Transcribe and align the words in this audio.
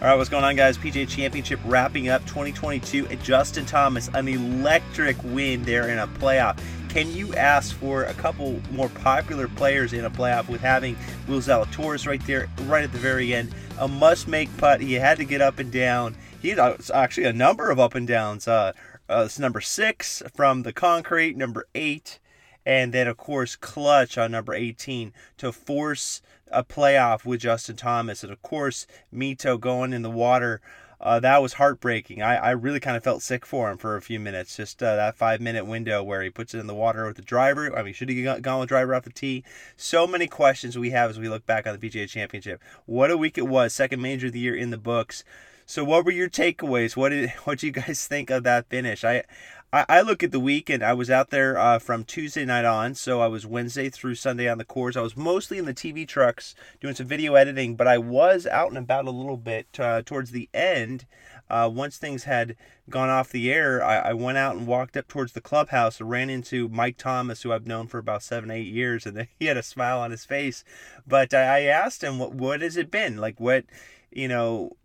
All 0.00 0.06
right, 0.06 0.14
what's 0.14 0.30
going 0.30 0.44
on, 0.44 0.54
guys? 0.54 0.78
PGA 0.78 1.08
Championship 1.08 1.58
wrapping 1.64 2.08
up 2.08 2.24
2022. 2.26 3.08
And 3.08 3.20
Justin 3.20 3.66
Thomas, 3.66 4.08
an 4.14 4.28
electric 4.28 5.20
win 5.24 5.64
there 5.64 5.88
in 5.88 5.98
a 5.98 6.06
playoff. 6.06 6.56
Can 6.88 7.12
you 7.12 7.34
ask 7.34 7.74
for 7.74 8.04
a 8.04 8.14
couple 8.14 8.60
more 8.70 8.88
popular 8.90 9.48
players 9.48 9.92
in 9.92 10.04
a 10.04 10.10
playoff 10.10 10.48
with 10.48 10.60
having 10.60 10.96
Will 11.26 11.40
Zalatoris 11.40 12.06
right 12.06 12.24
there, 12.28 12.48
right 12.66 12.84
at 12.84 12.92
the 12.92 12.98
very 12.98 13.34
end? 13.34 13.52
A 13.80 13.88
must-make 13.88 14.56
putt. 14.56 14.80
He 14.80 14.94
had 14.94 15.18
to 15.18 15.24
get 15.24 15.40
up 15.40 15.58
and 15.58 15.72
down. 15.72 16.14
He 16.40 16.50
had 16.50 16.60
uh, 16.60 16.76
actually 16.94 17.26
a 17.26 17.32
number 17.32 17.68
of 17.68 17.80
up 17.80 17.96
and 17.96 18.06
downs. 18.06 18.46
Uh, 18.46 18.74
uh, 19.10 19.24
it's 19.26 19.40
number 19.40 19.60
six 19.60 20.22
from 20.32 20.62
the 20.62 20.72
concrete, 20.72 21.36
number 21.36 21.66
eight, 21.74 22.20
and 22.64 22.94
then 22.94 23.08
of 23.08 23.16
course 23.16 23.56
clutch 23.56 24.16
on 24.16 24.30
number 24.30 24.54
18 24.54 25.12
to 25.38 25.50
force 25.50 26.22
a 26.50 26.64
playoff 26.64 27.24
with 27.24 27.40
Justin 27.40 27.76
Thomas, 27.76 28.22
and 28.22 28.32
of 28.32 28.42
course 28.42 28.86
Mito 29.14 29.58
going 29.58 29.92
in 29.92 30.02
the 30.02 30.10
water. 30.10 30.60
Uh, 31.00 31.20
that 31.20 31.40
was 31.40 31.54
heartbreaking. 31.54 32.22
I, 32.22 32.36
I 32.36 32.50
really 32.50 32.80
kind 32.80 32.96
of 32.96 33.04
felt 33.04 33.22
sick 33.22 33.46
for 33.46 33.70
him 33.70 33.78
for 33.78 33.96
a 33.96 34.02
few 34.02 34.18
minutes. 34.18 34.56
Just 34.56 34.82
uh, 34.82 34.96
that 34.96 35.16
five 35.16 35.40
minute 35.40 35.64
window 35.64 36.02
where 36.02 36.22
he 36.22 36.30
puts 36.30 36.54
it 36.54 36.58
in 36.58 36.66
the 36.66 36.74
water 36.74 37.06
with 37.06 37.16
the 37.16 37.22
driver. 37.22 37.76
I 37.76 37.82
mean, 37.84 37.94
should 37.94 38.08
he 38.08 38.24
have 38.24 38.42
gone 38.42 38.58
with 38.58 38.68
driver 38.68 38.94
off 38.94 39.04
the 39.04 39.10
tee? 39.10 39.44
So 39.76 40.08
many 40.08 40.26
questions 40.26 40.76
we 40.76 40.90
have 40.90 41.10
as 41.10 41.18
we 41.18 41.28
look 41.28 41.46
back 41.46 41.66
on 41.66 41.78
the 41.78 41.88
PGA 41.88 42.08
Championship. 42.08 42.60
What 42.86 43.12
a 43.12 43.16
week 43.16 43.38
it 43.38 43.46
was! 43.46 43.72
Second 43.72 44.02
major 44.02 44.26
of 44.26 44.32
the 44.32 44.40
year 44.40 44.56
in 44.56 44.70
the 44.70 44.78
books. 44.78 45.22
So, 45.70 45.84
what 45.84 46.06
were 46.06 46.10
your 46.10 46.30
takeaways? 46.30 46.96
What 46.96 47.10
did 47.10 47.30
what 47.44 47.62
you 47.62 47.70
guys 47.70 48.06
think 48.06 48.30
of 48.30 48.42
that 48.44 48.68
finish? 48.68 49.04
I 49.04 49.24
I, 49.70 49.84
I 49.88 50.00
look 50.00 50.22
at 50.22 50.32
the 50.32 50.40
week 50.40 50.70
and 50.70 50.82
I 50.82 50.94
was 50.94 51.10
out 51.10 51.28
there 51.28 51.58
uh, 51.58 51.78
from 51.78 52.04
Tuesday 52.04 52.46
night 52.46 52.64
on, 52.64 52.94
so 52.94 53.20
I 53.20 53.26
was 53.26 53.46
Wednesday 53.46 53.90
through 53.90 54.14
Sunday 54.14 54.48
on 54.48 54.56
the 54.56 54.64
course. 54.64 54.96
I 54.96 55.02
was 55.02 55.16
mostly 55.16 55.58
in 55.58 55.66
the 55.66 55.74
TV 55.74 56.08
trucks 56.08 56.54
doing 56.80 56.94
some 56.94 57.06
video 57.06 57.34
editing, 57.34 57.76
but 57.76 57.86
I 57.86 57.98
was 57.98 58.46
out 58.46 58.68
and 58.68 58.78
about 58.78 59.04
a 59.04 59.10
little 59.10 59.36
bit 59.36 59.66
uh, 59.78 60.00
towards 60.02 60.30
the 60.30 60.48
end. 60.54 61.04
Uh, 61.50 61.70
once 61.72 61.98
things 61.98 62.24
had 62.24 62.56
gone 62.88 63.10
off 63.10 63.30
the 63.30 63.52
air, 63.52 63.84
I, 63.84 64.10
I, 64.10 64.12
went 64.14 64.38
out 64.38 64.56
and 64.56 64.66
walked 64.66 64.96
up 64.98 65.08
towards 65.08 65.32
the 65.32 65.40
clubhouse 65.40 65.98
and 65.98 66.10
ran 66.10 66.28
into 66.28 66.68
Mike 66.68 66.98
Thomas, 66.98 67.42
who 67.42 67.52
I've 67.52 67.66
known 67.66 67.86
for 67.88 67.98
about 67.98 68.22
seven, 68.22 68.50
eight 68.50 68.66
years, 68.66 69.06
and 69.06 69.28
he 69.38 69.46
had 69.46 69.56
a 69.56 69.62
smile 69.62 70.00
on 70.00 70.10
his 70.10 70.24
face. 70.24 70.62
But 71.06 71.32
I, 71.32 71.42
I 71.42 71.60
asked 71.62 72.02
him, 72.02 72.18
"What 72.18 72.34
what 72.34 72.60
has 72.60 72.76
it 72.76 72.90
been 72.90 73.16
like? 73.18 73.38
What 73.40 73.64
you 74.10 74.28
know?" 74.28 74.76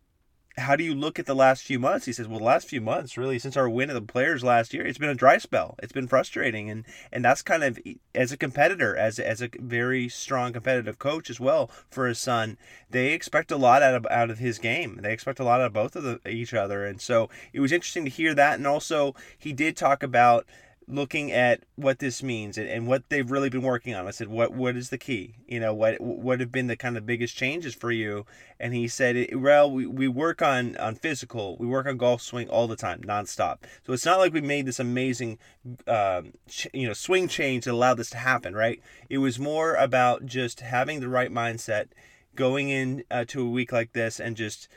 How 0.58 0.76
do 0.76 0.84
you 0.84 0.94
look 0.94 1.18
at 1.18 1.26
the 1.26 1.36
last 1.36 1.64
few 1.64 1.80
months? 1.80 2.06
He 2.06 2.14
says, 2.14 2.28
well, 2.28 2.40
the 2.40 2.46
last 2.46 2.68
few 2.68 2.82
months, 2.82 3.18
really, 3.18 3.40
since 3.40 3.58
our 3.58 3.70
win 3.70 3.90
of 3.90 3.96
the 3.96 4.02
players 4.02 4.44
last 4.44 4.74
year, 4.74 4.86
it's 4.86 5.00
been 5.00 5.10
a 5.10 5.16
dry 5.16 5.38
spell. 5.40 5.76
It's 5.82 5.92
been 5.92 6.08
frustrating, 6.08 6.70
and 6.70 6.86
and 7.12 7.26
that's 7.26 7.42
kind 7.42 7.64
of 7.64 7.80
as 8.14 8.32
a 8.32 8.38
competitor, 8.38 8.96
as 8.96 9.18
as 9.18 9.42
a 9.42 9.50
very 9.60 10.08
strong 10.10 10.54
competitive 10.54 11.00
coach 11.00 11.30
as 11.30 11.40
well 11.40 11.72
for 11.90 12.08
his 12.08 12.20
son. 12.20 12.58
They 12.90 13.14
expect 13.14 13.52
a 13.52 13.58
lot 13.58 13.82
out 13.82 13.96
of 13.96 14.06
out 14.12 14.30
of 14.30 14.40
his 14.40 14.60
game. 14.60 15.00
They 15.02 15.14
expect 15.14 15.40
a 15.40 15.44
lot 15.44 15.60
out 15.60 15.68
of 15.68 15.74
both 15.74 15.96
of 15.96 16.04
the, 16.04 16.20
each 16.30 16.54
other, 16.54 16.86
and 16.86 17.02
so 17.02 17.30
it 17.52 17.60
was 17.60 17.72
interesting 17.72 18.06
to 18.06 18.12
hear 18.12 18.36
that. 18.36 18.56
And 18.56 18.68
also, 18.68 19.16
he 19.38 19.54
did 19.54 19.76
talk 19.76 20.04
about 20.04 20.46
looking 20.88 21.32
at 21.32 21.64
what 21.76 22.00
this 22.00 22.22
means 22.22 22.58
and, 22.58 22.68
and 22.68 22.88
what 22.88 23.10
they've 23.10 23.30
really 23.30 23.50
been 23.50 23.62
working 23.62 23.94
on. 23.96 24.08
I 24.08 24.12
said, 24.12 24.28
what 24.28 24.54
what 24.54 24.76
is 24.76 24.90
the 24.90 24.98
key? 24.98 25.36
You 25.48 25.60
know, 25.60 25.74
what 25.74 26.00
what 26.00 26.40
have 26.40 26.52
been 26.52 26.68
the 26.68 26.76
kind 26.76 26.98
of 26.98 27.06
biggest 27.06 27.36
changes 27.36 27.74
for 27.74 27.92
you? 27.92 28.26
And 28.60 28.74
he 28.74 28.88
said, 28.88 29.36
well, 29.36 29.70
we, 29.70 29.86
we 29.86 30.08
work 30.08 30.42
on 30.42 30.78
on 30.78 30.96
physical, 30.96 31.58
we 31.58 31.68
work 31.68 31.86
on 31.86 31.98
golf 31.98 32.22
swing 32.22 32.50
all 32.50 32.68
the 32.68 32.76
time, 32.76 33.02
nonstop. 33.02 33.60
So 33.86 33.94
it's 33.94 34.06
not 34.06 34.20
like 34.20 34.34
we 34.34 34.42
made 34.42 34.66
this 34.66 34.80
amazing, 34.80 35.40
um, 35.88 36.34
ch- 36.48 36.68
you 36.74 36.88
know, 36.88 36.94
swing 36.94 37.28
change 37.28 37.66
that 37.66 37.74
allowed 37.74 37.96
this 37.96 38.10
to 38.12 38.18
happen, 38.18 38.56
right? 38.56 38.82
It 39.10 39.20
was 39.20 39.40
more 39.40 39.76
about 39.76 40.26
just 40.26 40.62
having 40.62 41.00
the 41.00 41.10
right 41.10 41.32
mindset, 41.32 41.88
going 42.36 42.70
in 42.70 43.04
uh, 43.12 43.26
to 43.26 43.42
a 43.42 43.50
week 43.50 43.72
like 43.72 43.94
this, 43.94 44.20
and 44.20 44.36
just 44.36 44.68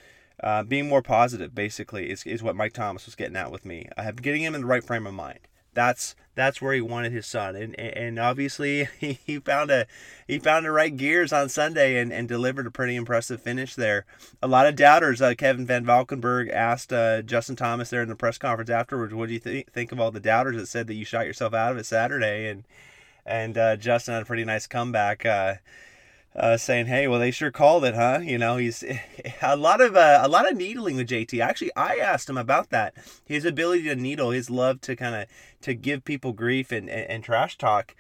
uh, 0.43 0.63
being 0.63 0.89
more 0.89 1.03
positive. 1.03 1.55
Basically, 1.55 2.11
is 2.11 2.25
is 2.25 2.43
what 2.43 2.57
Mike 2.57 2.73
Thomas 2.73 3.07
was 3.07 3.15
getting 3.15 3.37
at 3.37 3.51
with 3.51 3.65
me. 3.65 3.89
I 3.97 4.03
have 4.03 4.23
getting 4.23 4.43
him 4.43 4.55
in 4.55 4.63
the 4.63 4.67
right 4.67 4.85
frame 4.85 5.07
of 5.07 5.15
mind 5.15 5.41
that's 5.77 6.17
that's 6.35 6.61
where 6.61 6.75
he 6.75 6.81
wanted 6.81 7.13
his 7.13 7.27
son. 7.27 7.55
And 7.55 7.79
and 7.79 8.19
obviously 8.19 8.89
he 8.99 9.39
found 9.39 9.71
a 9.71 9.87
he 10.27 10.41
found 10.41 10.67
the 10.67 10.73
right 10.73 10.97
gears 10.97 11.33
on 11.33 11.49
Sunday 11.49 12.01
and, 12.01 12.13
and 12.13 12.27
delivered 12.27 12.67
a 12.67 12.71
pretty 12.71 12.97
impressive 12.97 13.41
finish 13.41 13.77
there. 13.77 14.05
A 14.43 14.49
lot 14.49 14.67
of 14.67 14.75
doubters 14.75 15.23
uh, 15.23 15.35
Kevin 15.37 15.67
Van 15.67 15.85
Valkenburg 15.85 16.49
asked 16.49 16.93
uh, 16.93 17.23
Justin 17.23 17.55
Thomas 17.55 17.91
there 17.91 18.03
in 18.03 18.09
the 18.09 18.17
press 18.17 18.39
conference 18.39 18.71
afterwards 18.71 19.15
what 19.15 19.29
do 19.29 19.35
you 19.35 19.41
th- 19.41 19.67
think 19.73 19.93
of 19.93 20.01
all 20.01 20.11
the 20.11 20.19
doubters 20.19 20.57
that 20.57 20.67
said 20.67 20.89
that 20.89 20.95
you 20.95 21.05
shot 21.05 21.27
yourself 21.27 21.55
out 21.55 21.73
of 21.73 21.79
it 21.79 21.87
Saturday? 21.87 22.49
And 22.49 22.65
and 23.25 23.57
uh, 23.59 23.77
Justin 23.77 24.15
had 24.15 24.23
a 24.23 24.27
pretty 24.27 24.45
nice 24.45 24.67
comeback 24.67 25.25
uh, 26.37 26.57
saying, 26.57 26.87
"Hey, 26.87 27.09
well, 27.09 27.19
they 27.19 27.31
sure 27.31 27.51
called 27.51 27.85
it, 27.85 27.95
huh?" 27.95 28.21
You 28.23 28.39
know, 28.39 28.57
he's 28.59 28.85
a 29.43 29.57
lot 29.57 29.81
of 29.81 29.97
uh, 29.97 30.21
a 30.23 30.29
lot 30.29 30.51
of 30.51 30.57
needling 30.57 30.97
with 30.97 31.09
JT. 31.09 31.41
Actually, 31.41 31.75
I 31.75 31.97
asked 31.97 32.29
him 32.29 32.39
about 32.39 32.71
that. 32.71 32.95
His 33.25 33.45
ability 33.45 33.85
to 33.85 33.97
needle, 33.97 34.31
his 34.31 34.51
love 34.51 34.81
to 34.83 34.95
kind 34.95 35.15
of 35.15 35.29
to 35.63 35.75
give 35.75 36.05
people 36.05 36.33
grief 36.33 36.71
and, 36.73 36.89
and, 36.89 37.11
and, 37.11 37.25
trash 37.25 37.57
talk. 37.57 37.97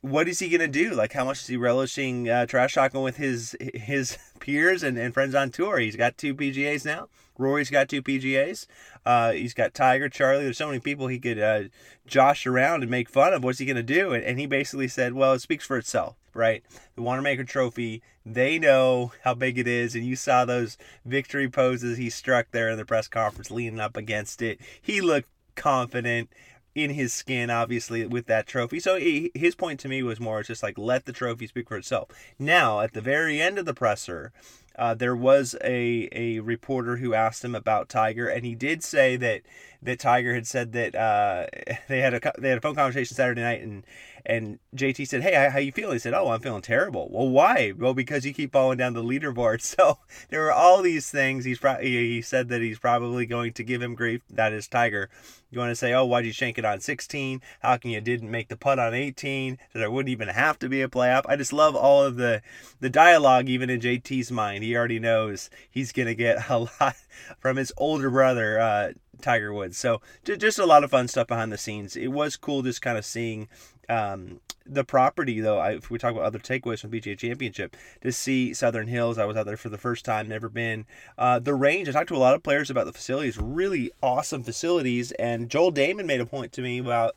What 0.00 0.28
is 0.28 0.40
he 0.40 0.48
gonna 0.48 0.68
do? 0.68 0.94
Like, 0.94 1.12
how 1.12 1.24
much 1.24 1.40
is 1.40 1.46
he 1.46 1.56
relishing 1.56 2.28
uh, 2.28 2.46
trash 2.46 2.74
talking 2.74 3.02
with 3.02 3.16
his 3.16 3.56
his 3.60 4.18
peers 4.40 4.82
and, 4.82 4.98
and 4.98 5.14
friends 5.14 5.34
on 5.34 5.50
tour? 5.50 5.78
He's 5.78 5.96
got 5.96 6.18
two 6.18 6.34
PGAs 6.34 6.84
now. 6.84 7.08
Rory's 7.38 7.70
got 7.70 7.88
two 7.88 8.02
PGAs. 8.02 8.66
Uh, 9.04 9.32
he's 9.32 9.52
got 9.52 9.74
Tiger, 9.74 10.08
Charlie. 10.08 10.44
There's 10.44 10.56
so 10.56 10.68
many 10.68 10.80
people 10.80 11.06
he 11.06 11.18
could 11.18 11.38
uh, 11.38 11.64
josh 12.06 12.46
around 12.46 12.82
and 12.82 12.90
make 12.90 13.10
fun 13.10 13.34
of. 13.34 13.44
What's 13.44 13.58
he 13.58 13.66
gonna 13.66 13.82
do? 13.82 14.12
And, 14.12 14.24
and 14.24 14.40
he 14.40 14.46
basically 14.46 14.88
said, 14.88 15.12
"Well, 15.12 15.34
it 15.34 15.40
speaks 15.40 15.64
for 15.64 15.76
itself." 15.76 16.16
Right? 16.36 16.62
The 16.94 17.02
Wanamaker 17.02 17.44
Trophy, 17.44 18.02
they 18.24 18.58
know 18.58 19.12
how 19.24 19.34
big 19.34 19.58
it 19.58 19.66
is, 19.66 19.94
and 19.94 20.04
you 20.04 20.16
saw 20.16 20.44
those 20.44 20.76
victory 21.04 21.48
poses 21.48 21.98
he 21.98 22.10
struck 22.10 22.48
there 22.50 22.68
in 22.68 22.76
the 22.76 22.84
press 22.84 23.08
conference 23.08 23.50
leaning 23.50 23.80
up 23.80 23.96
against 23.96 24.42
it. 24.42 24.60
He 24.80 25.00
looked 25.00 25.28
confident 25.54 26.30
in 26.76 26.90
his 26.90 27.12
skin, 27.12 27.48
obviously, 27.48 28.06
with 28.06 28.26
that 28.26 28.46
trophy. 28.46 28.78
So 28.78 28.96
he, 28.96 29.30
his 29.34 29.54
point 29.54 29.80
to 29.80 29.88
me 29.88 30.02
was 30.02 30.20
more 30.20 30.40
it's 30.40 30.48
just 30.48 30.62
like 30.62 30.76
let 30.76 31.06
the 31.06 31.12
trophy 31.12 31.46
speak 31.46 31.68
for 31.68 31.78
itself. 31.78 32.10
Now, 32.38 32.80
at 32.80 32.92
the 32.92 33.00
very 33.00 33.40
end 33.40 33.58
of 33.58 33.64
the 33.64 33.72
presser, 33.72 34.30
uh, 34.78 34.92
there 34.92 35.16
was 35.16 35.56
a, 35.64 36.08
a 36.12 36.40
reporter 36.40 36.98
who 36.98 37.14
asked 37.14 37.42
him 37.42 37.54
about 37.54 37.88
Tiger, 37.88 38.28
and 38.28 38.44
he 38.44 38.54
did 38.54 38.84
say 38.84 39.16
that 39.16 39.40
that 39.86 40.00
Tiger 40.00 40.34
had 40.34 40.46
said 40.46 40.72
that 40.72 40.94
uh, 40.94 41.46
they 41.88 42.00
had 42.00 42.14
a 42.14 42.32
they 42.38 42.50
had 42.50 42.58
a 42.58 42.60
phone 42.60 42.74
conversation 42.74 43.16
Saturday 43.16 43.40
night, 43.40 43.62
and 43.62 43.84
and 44.26 44.58
JT 44.74 45.06
said, 45.06 45.22
"Hey, 45.22 45.48
how 45.50 45.58
you 45.58 45.72
feeling?" 45.72 45.94
He 45.94 45.98
said, 46.00 46.12
"Oh, 46.12 46.28
I'm 46.28 46.40
feeling 46.40 46.62
terrible." 46.62 47.08
Well, 47.10 47.28
why? 47.28 47.72
Well, 47.76 47.94
because 47.94 48.26
you 48.26 48.34
keep 48.34 48.52
falling 48.52 48.76
down 48.76 48.92
the 48.92 49.02
leaderboard. 49.02 49.62
So 49.76 49.98
there 50.30 50.40
were 50.40 50.52
all 50.52 50.80
these 50.80 51.10
things. 51.10 51.44
He's 51.44 51.58
pro- 51.58 51.80
he 51.80 52.22
said 52.22 52.48
that 52.48 52.62
he's 52.62 52.78
probably 52.78 53.26
going 53.26 53.52
to 53.54 53.62
give 53.62 53.82
him 53.82 53.94
grief. 53.94 54.22
That 54.30 54.52
is 54.52 54.68
Tiger. 54.68 55.10
You 55.50 55.58
want 55.58 55.70
to 55.70 55.76
say, 55.76 55.92
"Oh, 55.92 56.04
why'd 56.04 56.24
you 56.24 56.32
shank 56.32 56.56
it 56.56 56.64
on 56.64 56.80
16? 56.80 57.42
How 57.60 57.76
can 57.76 57.90
you 57.90 58.00
didn't 58.00 58.30
make 58.30 58.48
the 58.48 58.56
putt 58.56 58.78
on 58.78 58.94
18? 58.94 59.58
That 59.72 59.78
there 59.78 59.90
wouldn't 59.90 60.10
even 60.10 60.28
have 60.28 60.58
to 60.60 60.68
be 60.68 60.82
a 60.82 60.88
playoff." 60.88 61.22
I 61.28 61.36
just 61.36 61.52
love 61.52 61.76
all 61.76 62.02
of 62.02 62.16
the 62.16 62.42
the 62.80 62.90
dialogue, 62.90 63.48
even 63.48 63.70
in 63.70 63.80
JT's 63.80 64.32
mind. 64.32 64.64
He 64.64 64.74
already 64.76 64.98
knows 64.98 65.50
he's 65.70 65.92
gonna 65.92 66.14
get 66.14 66.48
a 66.50 66.58
lot 66.58 66.96
from 67.38 67.56
his 67.56 67.72
older 67.76 68.10
brother. 68.10 68.58
Uh, 68.58 68.92
Tiger 69.20 69.52
Woods. 69.52 69.78
So 69.78 70.00
just 70.24 70.58
a 70.58 70.66
lot 70.66 70.84
of 70.84 70.90
fun 70.90 71.08
stuff 71.08 71.26
behind 71.26 71.52
the 71.52 71.58
scenes. 71.58 71.96
It 71.96 72.08
was 72.08 72.36
cool 72.36 72.62
just 72.62 72.82
kind 72.82 72.98
of 72.98 73.04
seeing 73.04 73.48
um, 73.88 74.40
the 74.64 74.84
property 74.84 75.40
though. 75.40 75.58
I, 75.58 75.72
if 75.72 75.90
we 75.90 75.98
talk 75.98 76.12
about 76.12 76.24
other 76.24 76.38
takeaways 76.38 76.80
from 76.80 76.90
PGA 76.90 77.16
Championship, 77.16 77.76
to 78.02 78.12
see 78.12 78.54
Southern 78.54 78.88
Hills, 78.88 79.18
I 79.18 79.24
was 79.24 79.36
out 79.36 79.46
there 79.46 79.56
for 79.56 79.68
the 79.68 79.78
first 79.78 80.04
time, 80.04 80.28
never 80.28 80.48
been. 80.48 80.86
Uh, 81.16 81.38
the 81.38 81.54
range. 81.54 81.88
I 81.88 81.92
talked 81.92 82.08
to 82.08 82.16
a 82.16 82.18
lot 82.18 82.34
of 82.34 82.42
players 82.42 82.70
about 82.70 82.86
the 82.86 82.92
facilities. 82.92 83.38
Really 83.38 83.90
awesome 84.02 84.42
facilities. 84.42 85.12
And 85.12 85.48
Joel 85.48 85.72
Dahmen 85.72 86.06
made 86.06 86.20
a 86.20 86.26
point 86.26 86.52
to 86.52 86.62
me 86.62 86.78
about 86.78 87.16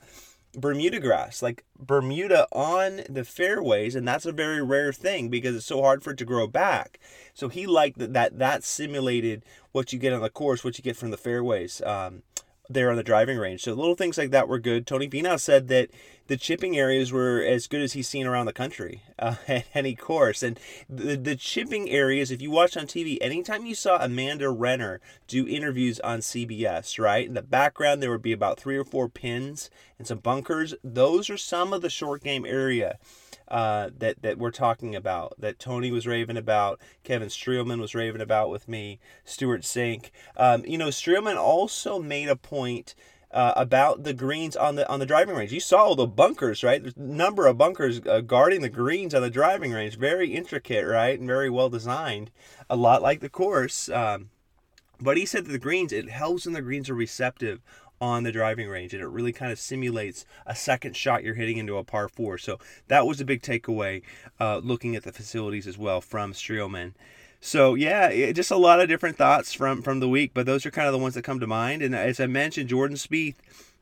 Bermuda 0.55 0.99
grass, 0.99 1.41
like 1.41 1.63
Bermuda 1.77 2.47
on 2.51 3.01
the 3.09 3.23
fairways, 3.23 3.95
and 3.95 4.07
that's 4.07 4.25
a 4.25 4.31
very 4.31 4.63
rare 4.63 4.91
thing 4.91 5.29
because 5.29 5.55
it's 5.55 5.65
so 5.65 5.81
hard 5.81 6.03
for 6.03 6.11
it 6.11 6.17
to 6.17 6.25
grow 6.25 6.47
back. 6.47 6.99
So 7.33 7.49
he 7.49 7.67
liked 7.67 7.99
that 7.99 8.13
that, 8.13 8.39
that 8.39 8.63
simulated 8.63 9.43
what 9.71 9.93
you 9.93 9.99
get 9.99 10.13
on 10.13 10.21
the 10.21 10.29
course, 10.29 10.63
what 10.63 10.77
you 10.77 10.83
get 10.83 10.97
from 10.97 11.11
the 11.11 11.17
fairways. 11.17 11.81
Um, 11.81 12.23
there 12.69 12.91
on 12.91 12.97
the 12.97 13.03
driving 13.03 13.37
range. 13.37 13.63
So 13.63 13.73
little 13.73 13.95
things 13.95 14.17
like 14.17 14.31
that 14.31 14.47
were 14.47 14.59
good. 14.59 14.85
Tony 14.85 15.09
Finau 15.09 15.39
said 15.39 15.67
that 15.69 15.89
the 16.27 16.37
chipping 16.37 16.77
areas 16.77 17.11
were 17.11 17.41
as 17.41 17.65
good 17.65 17.81
as 17.81 17.93
he's 17.93 18.07
seen 18.07 18.27
around 18.27 18.45
the 18.45 18.53
country 18.53 19.01
uh, 19.19 19.35
at 19.47 19.65
any 19.73 19.95
course. 19.95 20.43
And 20.43 20.59
the, 20.87 21.17
the 21.17 21.35
chipping 21.35 21.89
areas, 21.89 22.29
if 22.29 22.41
you 22.41 22.51
watch 22.51 22.77
on 22.77 22.85
TV, 22.85 23.17
anytime 23.19 23.65
you 23.65 23.73
saw 23.73 23.97
Amanda 23.97 24.49
Renner 24.49 25.01
do 25.27 25.47
interviews 25.47 25.99
on 26.01 26.19
CBS, 26.19 26.99
right, 26.99 27.25
in 27.25 27.33
the 27.33 27.41
background 27.41 28.03
there 28.03 28.11
would 28.11 28.21
be 28.21 28.31
about 28.31 28.59
three 28.59 28.77
or 28.77 28.85
four 28.85 29.09
pins 29.09 29.71
and 29.97 30.07
some 30.07 30.19
bunkers. 30.19 30.75
Those 30.83 31.29
are 31.29 31.37
some 31.37 31.73
of 31.73 31.81
the 31.81 31.89
short 31.89 32.23
game 32.23 32.45
area. 32.45 32.99
Uh, 33.49 33.89
that 33.97 34.21
that 34.21 34.37
we're 34.37 34.51
talking 34.51 34.95
about, 34.95 35.33
that 35.39 35.57
Tony 35.57 35.91
was 35.91 36.05
raving 36.05 36.37
about, 36.37 36.79
Kevin 37.03 37.29
Streelman 37.29 37.79
was 37.79 37.95
raving 37.95 38.21
about 38.21 38.51
with 38.51 38.67
me, 38.67 38.99
Stewart 39.25 39.61
Cink. 39.61 40.11
Um, 40.37 40.63
you 40.67 40.77
know, 40.77 40.89
Streelman 40.89 41.35
also 41.35 41.97
made 41.99 42.29
a 42.29 42.35
point 42.35 42.93
uh, 43.31 43.53
about 43.55 44.03
the 44.03 44.13
greens 44.13 44.55
on 44.55 44.75
the 44.75 44.87
on 44.89 44.99
the 44.99 45.05
driving 45.05 45.35
range. 45.35 45.51
You 45.51 45.59
saw 45.59 45.83
all 45.83 45.95
the 45.95 46.07
bunkers, 46.07 46.63
right? 46.63 46.81
There's 46.81 46.95
a 46.95 47.01
number 47.01 47.47
of 47.47 47.57
bunkers 47.57 48.01
uh, 48.05 48.21
guarding 48.21 48.61
the 48.61 48.69
greens 48.69 49.13
on 49.13 49.21
the 49.21 49.29
driving 49.29 49.71
range. 49.71 49.97
Very 49.97 50.33
intricate, 50.35 50.85
right, 50.85 51.17
and 51.19 51.27
very 51.27 51.49
well 51.49 51.69
designed. 51.69 52.31
A 52.69 52.75
lot 52.75 53.01
like 53.01 53.19
the 53.19 53.29
course. 53.29 53.89
Um, 53.89 54.29
but 55.01 55.17
he 55.17 55.25
said 55.25 55.45
that 55.45 55.51
the 55.51 55.59
greens, 55.59 55.93
it 55.93 56.09
helps 56.09 56.45
when 56.45 56.53
the 56.53 56.61
greens 56.61 56.89
are 56.89 56.95
receptive 56.95 57.61
on 58.01 58.23
the 58.23 58.31
driving 58.31 58.69
range 58.69 58.93
and 58.93 59.03
it 59.03 59.07
really 59.07 59.31
kind 59.31 59.51
of 59.51 59.59
simulates 59.59 60.25
a 60.45 60.55
second 60.55 60.95
shot 60.95 61.23
you're 61.23 61.35
hitting 61.35 61.57
into 61.57 61.77
a 61.77 61.83
par 61.83 62.07
four. 62.07 62.37
So 62.37 62.59
that 62.87 63.05
was 63.05 63.19
a 63.19 63.25
big 63.25 63.41
takeaway 63.41 64.01
uh, 64.39 64.57
looking 64.57 64.95
at 64.95 65.03
the 65.03 65.11
facilities 65.11 65.67
as 65.67 65.77
well 65.77 66.01
from 66.01 66.33
Streelman. 66.33 66.93
So 67.41 67.75
yeah, 67.75 68.07
it, 68.09 68.33
just 68.33 68.51
a 68.51 68.57
lot 68.57 68.81
of 68.81 68.89
different 68.89 69.17
thoughts 69.17 69.53
from 69.53 69.81
from 69.81 69.99
the 69.99 70.09
week, 70.09 70.31
but 70.33 70.45
those 70.45 70.65
are 70.65 70.71
kind 70.71 70.87
of 70.87 70.93
the 70.93 70.99
ones 70.99 71.15
that 71.15 71.23
come 71.23 71.39
to 71.39 71.47
mind. 71.47 71.81
And 71.81 71.95
as 71.95 72.19
I 72.19 72.27
mentioned, 72.27 72.69
Jordan 72.69 72.97
Spieth, 72.97 73.35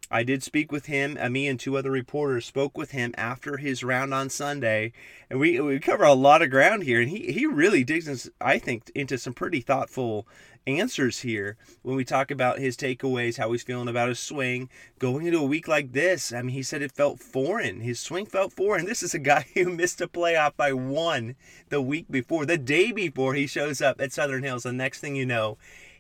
I 0.09 0.23
did 0.23 0.43
speak 0.43 0.71
with 0.71 0.85
him. 0.85 1.17
Uh, 1.19 1.29
me 1.29 1.47
and 1.47 1.59
two 1.59 1.77
other 1.77 1.91
reporters 1.91 2.45
spoke 2.45 2.77
with 2.77 2.91
him 2.91 3.13
after 3.17 3.57
his 3.57 3.83
round 3.83 4.13
on 4.13 4.29
Sunday, 4.29 4.93
and 5.29 5.39
we 5.39 5.59
we 5.59 5.79
cover 5.79 6.03
a 6.03 6.13
lot 6.13 6.41
of 6.41 6.49
ground 6.49 6.83
here. 6.83 7.01
And 7.01 7.09
he 7.09 7.31
he 7.31 7.45
really 7.45 7.83
digs, 7.83 8.29
I 8.39 8.59
think, 8.59 8.91
into 8.95 9.17
some 9.17 9.33
pretty 9.33 9.61
thoughtful 9.61 10.27
answers 10.67 11.21
here 11.21 11.55
when 11.81 11.95
we 11.95 12.03
talk 12.03 12.29
about 12.29 12.59
his 12.59 12.75
takeaways, 12.75 13.37
how 13.37 13.51
he's 13.51 13.63
feeling 13.63 13.87
about 13.87 14.09
his 14.09 14.19
swing. 14.19 14.69
Going 14.99 15.25
into 15.25 15.39
a 15.39 15.45
week 15.45 15.67
like 15.67 15.93
this, 15.93 16.33
I 16.33 16.41
mean, 16.41 16.53
he 16.53 16.63
said 16.63 16.81
it 16.81 16.91
felt 16.91 17.19
foreign. 17.19 17.81
His 17.81 17.99
swing 17.99 18.25
felt 18.25 18.53
foreign. 18.53 18.85
This 18.85 19.01
is 19.01 19.13
a 19.13 19.19
guy 19.19 19.45
who 19.53 19.69
missed 19.69 20.01
a 20.01 20.07
playoff 20.07 20.55
by 20.55 20.73
one 20.73 21.35
the 21.69 21.81
week 21.81 22.05
before, 22.09 22.45
the 22.45 22.57
day 22.57 22.91
before 22.91 23.33
he 23.33 23.47
shows 23.47 23.81
up 23.81 23.99
at 24.01 24.13
Southern 24.13 24.43
Hills. 24.43 24.63
The 24.63 24.73
next 24.73 24.99
thing 24.99 25.15
you 25.15 25.25
know, 25.25 25.57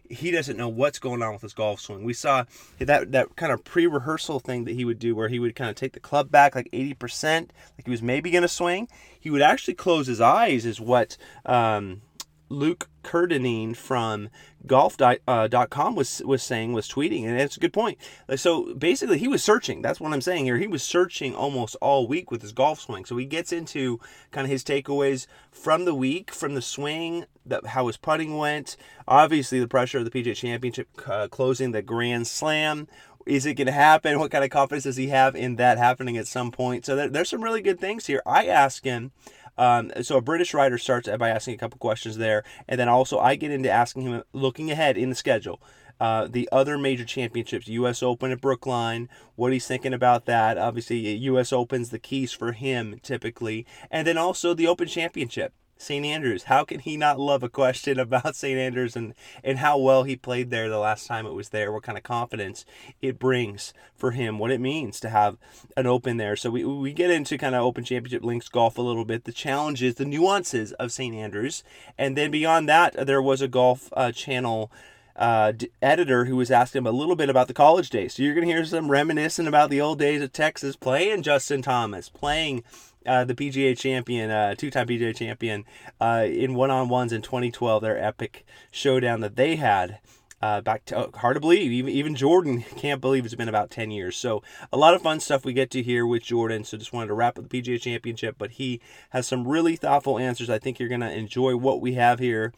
he 0.09 0.31
doesn't 0.31 0.57
know 0.57 0.69
what's 0.69 0.99
going 0.99 1.21
on 1.21 1.33
with 1.33 1.41
his 1.41 1.53
golf 1.53 1.79
swing. 1.79 2.03
We 2.03 2.13
saw 2.13 2.45
that 2.79 3.11
that 3.11 3.35
kind 3.35 3.51
of 3.51 3.63
pre-rehearsal 3.63 4.39
thing 4.39 4.65
that 4.65 4.75
he 4.75 4.85
would 4.85 4.99
do 4.99 5.15
where 5.15 5.29
he 5.29 5.39
would 5.39 5.55
kind 5.55 5.69
of 5.69 5.75
take 5.75 5.93
the 5.93 5.99
club 5.99 6.31
back 6.31 6.55
like 6.55 6.69
80%, 6.71 7.41
like 7.41 7.49
he 7.85 7.91
was 7.91 8.01
maybe 8.01 8.31
going 8.31 8.43
to 8.43 8.47
swing. 8.47 8.87
He 9.19 9.29
would 9.29 9.41
actually 9.41 9.73
close 9.73 10.07
his 10.07 10.21
eyes 10.21 10.65
is 10.65 10.79
what 10.79 11.17
um, 11.45 12.01
Luke 12.49 12.89
Kerr-Dineen 13.03 13.73
from 13.73 14.29
golf.com 14.65 15.17
uh, 15.27 15.91
was 15.91 16.21
was 16.25 16.43
saying 16.43 16.73
was 16.73 16.89
tweeting 16.89 17.25
and 17.25 17.39
it's 17.39 17.55
a 17.55 17.59
good 17.59 17.73
point. 17.73 17.97
So 18.35 18.73
basically 18.73 19.17
he 19.17 19.27
was 19.27 19.43
searching. 19.43 19.81
That's 19.81 19.99
what 19.99 20.11
i'm 20.13 20.21
saying 20.21 20.45
here. 20.45 20.57
He 20.57 20.67
was 20.67 20.83
searching 20.83 21.33
almost 21.33 21.75
all 21.81 22.07
week 22.07 22.31
with 22.31 22.41
his 22.41 22.51
golf 22.51 22.81
swing. 22.81 23.05
So 23.05 23.15
he 23.17 23.25
gets 23.25 23.51
into 23.51 23.99
kind 24.31 24.45
of 24.45 24.51
his 24.51 24.63
takeaways 24.63 25.27
from 25.51 25.85
the 25.85 25.95
week 25.95 26.31
from 26.31 26.55
the 26.55 26.61
swing 26.61 27.25
how 27.65 27.87
his 27.87 27.97
putting 27.97 28.37
went. 28.37 28.75
Obviously 29.07 29.59
the 29.59 29.67
pressure 29.67 29.99
of 29.99 30.05
the 30.05 30.11
pga 30.11 30.35
championship 30.35 30.89
uh, 31.07 31.27
closing 31.29 31.71
the 31.71 31.81
grand 31.81 32.27
slam. 32.27 32.87
Is 33.25 33.45
it 33.45 33.55
going 33.55 33.67
to 33.67 33.73
happen? 33.73 34.19
What 34.19 34.31
kind 34.31 34.45
of 34.45 34.49
confidence 34.49 34.85
does 34.85 34.95
he 34.95 35.07
have 35.07 35.35
in 35.35 35.57
that 35.57 35.77
happening 35.77 36.15
at 36.15 36.27
some 36.27 36.49
point? 36.49 36.85
So 36.85 36.95
there, 36.95 37.09
there's 37.09 37.29
some 37.29 37.43
really 37.43 37.61
good 37.61 37.79
things 37.79 38.05
here. 38.05 38.21
I 38.25 38.45
ask 38.45 38.85
him 38.85 39.11
um, 39.57 39.91
so 40.01 40.17
a 40.17 40.21
British 40.21 40.53
writer 40.53 40.77
starts 40.77 41.09
by 41.17 41.29
asking 41.29 41.55
a 41.55 41.57
couple 41.57 41.77
questions 41.79 42.17
there, 42.17 42.43
and 42.67 42.79
then 42.79 42.89
also 42.89 43.19
I 43.19 43.35
get 43.35 43.51
into 43.51 43.69
asking 43.69 44.03
him, 44.03 44.23
looking 44.33 44.71
ahead 44.71 44.97
in 44.97 45.09
the 45.09 45.15
schedule, 45.15 45.61
uh, 45.99 46.27
the 46.29 46.47
other 46.51 46.77
major 46.77 47.05
championships, 47.05 47.67
U.S. 47.67 48.03
Open 48.03 48.31
at 48.31 48.41
Brookline, 48.41 49.09
what 49.35 49.53
he's 49.53 49.67
thinking 49.67 49.93
about 49.93 50.25
that. 50.25 50.57
Obviously, 50.57 50.97
U.S. 50.97 51.51
Open's 51.51 51.89
the 51.89 51.99
keys 51.99 52.31
for 52.31 52.51
him 52.51 52.99
typically, 53.01 53.65
and 53.89 54.05
then 54.05 54.17
also 54.17 54.53
the 54.53 54.67
Open 54.67 54.87
Championship. 54.87 55.53
St. 55.77 56.05
Andrews. 56.05 56.43
How 56.43 56.63
can 56.63 56.79
he 56.79 56.97
not 56.97 57.19
love 57.19 57.43
a 57.43 57.49
question 57.49 57.99
about 58.07 58.35
St. 58.35 58.57
Andrews 58.57 58.95
and, 58.95 59.13
and 59.43 59.59
how 59.59 59.77
well 59.77 60.03
he 60.03 60.15
played 60.15 60.49
there 60.49 60.69
the 60.69 60.79
last 60.79 61.07
time 61.07 61.25
it 61.25 61.33
was 61.33 61.49
there? 61.49 61.71
What 61.71 61.83
kind 61.83 61.97
of 61.97 62.03
confidence 62.03 62.65
it 63.01 63.19
brings 63.19 63.73
for 63.95 64.11
him, 64.11 64.39
what 64.39 64.51
it 64.51 64.61
means 64.61 64.99
to 64.99 65.09
have 65.09 65.37
an 65.75 65.87
open 65.87 66.17
there. 66.17 66.35
So 66.35 66.49
we, 66.49 66.63
we 66.63 66.93
get 66.93 67.09
into 67.09 67.37
kind 67.37 67.55
of 67.55 67.63
Open 67.63 67.83
Championship 67.83 68.23
links 68.23 68.49
golf 68.49 68.77
a 68.77 68.81
little 68.81 69.05
bit, 69.05 69.23
the 69.23 69.31
challenges, 69.31 69.95
the 69.95 70.05
nuances 70.05 70.71
of 70.73 70.91
St. 70.91 71.15
Andrews. 71.15 71.63
And 71.97 72.15
then 72.15 72.31
beyond 72.31 72.69
that, 72.69 73.07
there 73.07 73.21
was 73.21 73.41
a 73.41 73.47
golf 73.47 73.89
uh, 73.93 74.11
channel. 74.11 74.71
Uh, 75.15 75.51
editor 75.81 76.25
who 76.25 76.35
was 76.35 76.51
asking 76.51 76.77
him 76.77 76.85
a 76.85 76.91
little 76.91 77.15
bit 77.15 77.27
about 77.27 77.47
the 77.47 77.53
college 77.55 77.89
days. 77.89 78.13
So 78.13 78.21
you're 78.21 78.35
going 78.35 78.45
to 78.47 78.53
hear 78.53 78.63
some 78.63 78.91
reminiscing 78.91 79.47
about 79.47 79.71
the 79.71 79.81
old 79.81 79.97
days 79.97 80.21
of 80.21 80.31
Texas 80.31 80.75
playing 80.75 81.23
Justin 81.23 81.63
Thomas, 81.63 82.07
playing 82.07 82.63
uh, 83.07 83.23
the 83.23 83.33
PGA 83.33 83.77
champion, 83.77 84.29
uh, 84.29 84.55
two-time 84.55 84.87
PGA 84.87 85.15
champion, 85.15 85.65
uh, 85.99 86.25
in 86.27 86.53
one-on-ones 86.53 87.13
in 87.13 87.21
2012. 87.21 87.81
Their 87.81 87.97
epic 87.97 88.45
showdown 88.71 89.21
that 89.21 89.35
they 89.35 89.55
had. 89.55 89.99
Uh, 90.39 90.61
back 90.61 90.85
to 90.85 90.95
oh, 90.95 91.11
hard 91.15 91.35
to 91.35 91.39
believe. 91.39 91.71
Even 91.71 91.91
even 91.91 92.15
Jordan 92.15 92.61
can't 92.77 93.01
believe 93.01 93.25
it's 93.25 93.33
been 93.33 93.49
about 93.49 93.71
ten 93.71 93.89
years. 93.89 94.15
So 94.15 94.43
a 94.71 94.77
lot 94.77 94.93
of 94.93 95.01
fun 95.01 95.19
stuff 95.19 95.43
we 95.43 95.51
get 95.51 95.71
to 95.71 95.81
hear 95.81 96.05
with 96.05 96.21
Jordan. 96.21 96.63
So 96.63 96.77
just 96.77 96.93
wanted 96.93 97.07
to 97.07 97.15
wrap 97.15 97.39
up 97.39 97.49
the 97.49 97.61
PGA 97.61 97.81
Championship, 97.81 98.35
but 98.37 98.51
he 98.51 98.79
has 99.09 99.25
some 99.25 99.47
really 99.47 99.75
thoughtful 99.75 100.19
answers. 100.19 100.47
I 100.47 100.59
think 100.59 100.77
you're 100.79 100.89
gonna 100.89 101.09
enjoy 101.09 101.55
what 101.55 101.81
we 101.81 101.95
have 101.95 102.19
here, 102.19 102.53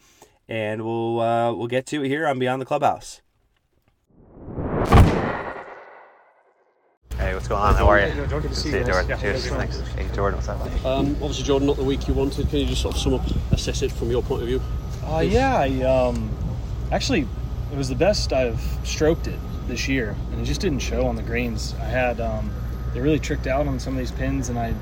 and 0.46 0.84
we'll 0.84 1.20
uh, 1.20 1.54
we'll 1.54 1.68
get 1.68 1.86
to 1.86 2.04
it 2.04 2.08
here 2.08 2.26
on 2.26 2.38
Beyond 2.38 2.60
the 2.60 2.66
Clubhouse. 2.66 3.22
Hey, 7.40 7.44
what's 7.44 7.48
going 7.48 7.62
on? 7.62 7.74
How 7.74 7.88
are 7.88 8.06
you? 8.06 8.26
Good 8.26 8.42
to 8.42 8.54
see 8.54 8.68
you. 8.68 8.84
Jordan. 8.84 9.08
Yeah, 9.08 9.16
Cheers. 9.16 9.48
thank 9.48 9.72
Thanks. 9.72 9.90
Hey, 9.92 10.06
Jordan, 10.14 10.36
what's 10.36 10.48
up? 10.50 10.60
Um, 10.84 11.12
obviously, 11.22 11.44
Jordan, 11.44 11.68
not 11.68 11.76
the 11.78 11.84
week 11.84 12.06
you 12.06 12.12
wanted. 12.12 12.50
Can 12.50 12.58
you 12.58 12.66
just 12.66 12.82
sort 12.82 12.94
of 12.94 13.00
sum 13.00 13.14
up, 13.14 13.22
assess 13.50 13.80
it 13.80 13.90
from 13.90 14.10
your 14.10 14.22
point 14.22 14.42
of 14.42 14.48
view? 14.48 14.60
Uh, 15.06 15.20
yeah, 15.20 15.56
I, 15.56 15.80
um, 15.82 16.28
actually, 16.92 17.26
it 17.72 17.78
was 17.78 17.88
the 17.88 17.94
best 17.94 18.34
I've 18.34 18.60
stroked 18.84 19.26
it 19.26 19.38
this 19.68 19.88
year, 19.88 20.14
and 20.32 20.42
it 20.42 20.44
just 20.44 20.60
didn't 20.60 20.80
show 20.80 21.06
on 21.06 21.16
the 21.16 21.22
greens. 21.22 21.74
I 21.80 21.84
had 21.84 22.20
um, 22.20 22.52
they 22.92 23.00
really 23.00 23.18
tricked 23.18 23.46
out 23.46 23.66
on 23.66 23.80
some 23.80 23.94
of 23.94 23.98
these 23.98 24.12
pins, 24.12 24.50
and 24.50 24.58
I 24.58 24.74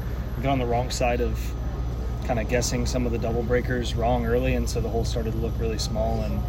got 0.43 0.51
on 0.51 0.59
the 0.59 0.67
wrong 0.67 0.91
side 0.91 1.21
of 1.21 1.39
kind 2.27 2.41
of 2.41 2.49
guessing 2.49 2.87
some 2.87 3.07
of 3.07 3.13
the 3.13 3.19
double 3.19 3.45
breakers 3.45 3.95
wrong 3.95 4.27
early, 4.27 4.55
and 4.55 4.69
so 4.69 4.81
the 4.81 4.89
hole 4.89 5.05
started 5.05 5.31
to 5.33 5.39
look 5.39 5.53
really 5.61 5.79
small. 5.79 6.23
And 6.23 6.43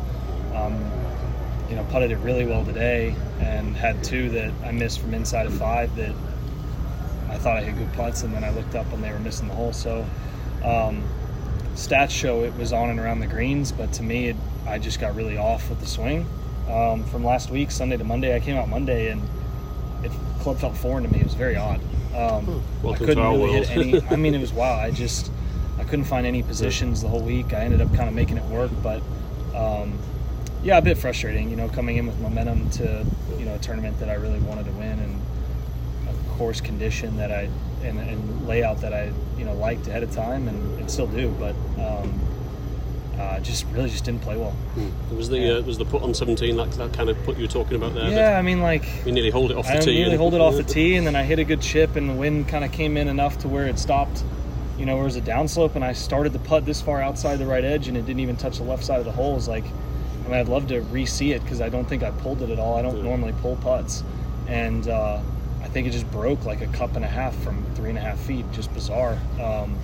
um, 0.55 0.91
you 1.69 1.75
know, 1.75 1.83
putted 1.85 2.11
it 2.11 2.17
really 2.17 2.45
well 2.45 2.65
today, 2.65 3.15
and 3.39 3.75
had 3.75 4.03
two 4.03 4.29
that 4.31 4.51
I 4.63 4.71
missed 4.71 4.99
from 4.99 5.13
inside 5.13 5.45
of 5.45 5.53
five 5.53 5.95
that 5.95 6.15
I 7.29 7.38
thought 7.38 7.57
I 7.57 7.61
had 7.61 7.77
good 7.77 7.93
putts, 7.93 8.23
and 8.23 8.33
then 8.33 8.43
I 8.43 8.49
looked 8.51 8.75
up 8.75 8.91
and 8.91 9.03
they 9.03 9.11
were 9.11 9.19
missing 9.19 9.47
the 9.47 9.55
hole. 9.55 9.73
So. 9.73 10.05
Um, 10.63 11.03
stats 11.79 12.09
show 12.09 12.43
it 12.43 12.53
was 12.55 12.73
on 12.73 12.89
and 12.89 12.99
around 12.99 13.19
the 13.21 13.27
greens, 13.27 13.71
but 13.71 13.93
to 13.93 14.03
me, 14.03 14.27
it, 14.27 14.35
I 14.67 14.77
just 14.79 14.99
got 14.99 15.15
really 15.15 15.38
off 15.38 15.69
with 15.69 15.79
the 15.79 15.85
swing. 15.85 16.27
Um, 16.69 17.03
from 17.05 17.23
last 17.23 17.49
week, 17.49 17.71
Sunday 17.71 17.97
to 17.97 18.03
Monday, 18.03 18.35
I 18.35 18.39
came 18.39 18.57
out 18.57 18.69
Monday 18.69 19.09
and 19.09 19.23
it 20.03 20.11
club 20.39 20.59
felt 20.59 20.77
foreign 20.77 21.03
to 21.03 21.09
me. 21.09 21.19
It 21.19 21.23
was 21.23 21.33
very 21.33 21.55
odd. 21.55 21.81
Um, 22.15 22.61
I 22.85 22.97
couldn't 22.97 23.17
really 23.17 23.39
world. 23.39 23.65
hit 23.65 23.69
any. 23.71 24.01
I 24.09 24.15
mean, 24.15 24.35
it 24.35 24.41
was 24.41 24.53
wow. 24.53 24.73
I 24.73 24.91
just 24.91 25.31
I 25.79 25.83
couldn't 25.83 26.05
find 26.05 26.27
any 26.27 26.43
positions 26.43 27.01
the 27.01 27.07
whole 27.07 27.23
week. 27.23 27.53
I 27.53 27.61
ended 27.61 27.81
up 27.81 27.93
kind 27.95 28.07
of 28.07 28.13
making 28.13 28.38
it 28.38 28.43
work, 28.45 28.71
but 28.83 29.01
um, 29.55 29.97
yeah, 30.63 30.77
a 30.77 30.81
bit 30.81 30.97
frustrating. 30.97 31.49
You 31.49 31.55
know, 31.55 31.69
coming 31.69 31.97
in 31.97 32.07
with 32.07 32.19
momentum 32.19 32.69
to 32.71 33.05
you 33.37 33.45
know 33.45 33.55
a 33.55 33.59
tournament 33.59 33.99
that 33.99 34.09
I 34.09 34.13
really 34.15 34.39
wanted 34.39 34.65
to 34.65 34.71
win 34.73 34.99
and 34.99 35.21
a 36.09 36.29
course 36.37 36.61
condition 36.61 37.17
that 37.17 37.31
I 37.31 37.49
and, 37.83 37.99
and 37.99 38.47
layout 38.47 38.81
that 38.81 38.93
I 38.93 39.11
you 39.37 39.45
know 39.45 39.53
liked 39.53 39.87
ahead 39.87 40.03
of 40.03 40.11
time 40.11 40.47
and, 40.47 40.79
and 40.79 40.89
still 40.91 41.07
do, 41.07 41.29
but 41.39 41.55
um, 41.81 42.19
uh, 43.19 43.39
just 43.41 43.65
really 43.73 43.89
just 43.89 44.05
didn't 44.05 44.21
play 44.21 44.37
well. 44.37 44.53
Was 45.15 45.29
the 45.29 45.37
Yeah. 45.39 45.51
uh, 45.55 45.61
was 45.61 45.77
the 45.77 45.85
put 45.85 46.01
on 46.03 46.13
17 46.13 46.55
that, 46.57 46.71
that 46.73 46.93
kind 46.93 47.09
of 47.09 47.21
put 47.23 47.35
you 47.37 47.43
were 47.43 47.47
talking 47.51 47.75
about 47.75 47.93
there? 47.93 48.09
Yeah, 48.09 48.37
I 48.37 48.41
mean 48.41 48.61
like 48.61 48.85
You 49.05 49.11
nearly 49.11 49.29
hold 49.29 49.51
it 49.51 49.57
off 49.57 49.65
the 49.67 49.73
I 49.73 49.79
tee. 49.79 49.93
nearly 49.95 50.11
and- 50.11 50.19
hold 50.19 50.33
it 50.33 50.41
off 50.41 50.55
the 50.55 50.63
tee, 50.75 50.95
and 50.95 51.05
then 51.07 51.15
I 51.15 51.23
hit 51.23 51.39
a 51.39 51.43
good 51.43 51.61
chip, 51.61 51.95
and 51.95 52.09
the 52.09 52.13
wind 52.13 52.47
kind 52.47 52.63
of 52.65 52.71
came 52.71 52.95
in 52.97 53.07
enough 53.07 53.37
to 53.39 53.47
where 53.47 53.65
it 53.67 53.77
stopped. 53.79 54.23
You 54.77 54.85
know, 54.85 54.97
it 55.01 55.03
was 55.03 55.17
a 55.17 55.21
downslope, 55.21 55.75
and 55.75 55.83
I 55.83 55.91
started 55.91 56.31
the 56.31 56.39
putt 56.39 56.65
this 56.65 56.81
far 56.81 57.01
outside 57.01 57.35
the 57.39 57.45
right 57.45 57.65
edge, 57.65 57.89
and 57.89 57.97
it 57.97 58.05
didn't 58.05 58.21
even 58.21 58.37
touch 58.37 58.59
the 58.59 58.63
left 58.63 58.85
side 58.85 58.99
of 58.99 59.05
the 59.05 59.11
hole. 59.11 59.35
It's 59.35 59.49
like, 59.49 59.65
I'd 60.33 60.50
love 60.50 60.67
to 60.67 60.81
re-see 60.81 61.33
it 61.33 61.43
because 61.43 61.62
I 61.62 61.69
don't 61.69 61.86
think 61.88 62.03
I 62.03 62.12
pulled 62.12 62.41
it 62.41 62.50
at 62.50 62.59
all. 62.59 62.77
I 62.77 62.81
don't 62.81 62.98
Yeah. 62.98 63.03
normally 63.03 63.33
pull 63.41 63.55
putts, 63.57 64.03
and 64.48 64.88
uh, 64.88 65.19
I 65.63 65.67
think 65.67 65.88
it 65.88 65.91
just 65.91 66.09
broke 66.12 66.45
like 66.45 66.62
a 66.62 66.67
cup 66.67 66.95
and 66.95 67.03
a 67.05 67.07
half 67.07 67.36
from 67.43 67.63
three 67.75 67.89
and 67.89 67.98
a 67.98 68.01
half 68.01 68.19
feet. 68.19 68.45
Just 68.51 68.74
bizarre. 68.74 69.17
Um, 69.41 69.75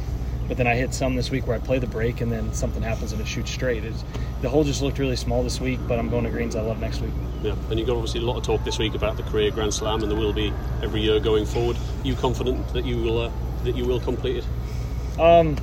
but 0.47 0.57
then 0.57 0.67
I 0.67 0.75
hit 0.75 0.93
some 0.93 1.15
this 1.15 1.31
week 1.31 1.47
where 1.47 1.55
I 1.55 1.59
play 1.59 1.79
the 1.79 1.87
break 1.87 2.21
and 2.21 2.31
then 2.31 2.53
something 2.53 2.83
happens 2.83 3.11
and 3.11 3.19
it 3.19 3.27
shoots 3.27 3.49
straight. 3.49 3.83
It's, 3.83 4.03
the 4.43 4.49
hole 4.49 4.63
just 4.63 4.81
looked 4.83 4.99
really 4.99 5.15
small 5.15 5.41
this 5.41 5.59
week, 5.59 5.79
but 5.87 5.97
I'm 5.97 6.07
going 6.07 6.23
to 6.23 6.29
greens 6.29 6.55
I 6.55 6.61
love 6.61 6.79
next 6.79 7.01
week. 7.01 7.11
Yeah, 7.41 7.55
and 7.71 7.79
you've 7.79 7.87
got 7.87 7.95
obviously 7.95 8.21
a 8.21 8.23
lot 8.25 8.37
of 8.37 8.43
talk 8.43 8.63
this 8.63 8.77
week 8.77 8.93
about 8.93 9.17
the 9.17 9.23
career 9.23 9.49
Grand 9.49 9.73
Slam, 9.73 10.03
and 10.03 10.11
there 10.11 10.19
will 10.19 10.33
be 10.33 10.53
every 10.83 11.01
year 11.01 11.19
going 11.19 11.45
forward. 11.47 11.77
Are 11.77 12.07
you 12.07 12.13
confident 12.15 12.67
that 12.73 12.85
you 12.85 12.97
will 12.97 13.21
uh, 13.21 13.31
that 13.63 13.75
you 13.75 13.85
will 13.85 13.99
complete 13.99 14.37
it? 14.37 15.19
Um, 15.19 15.57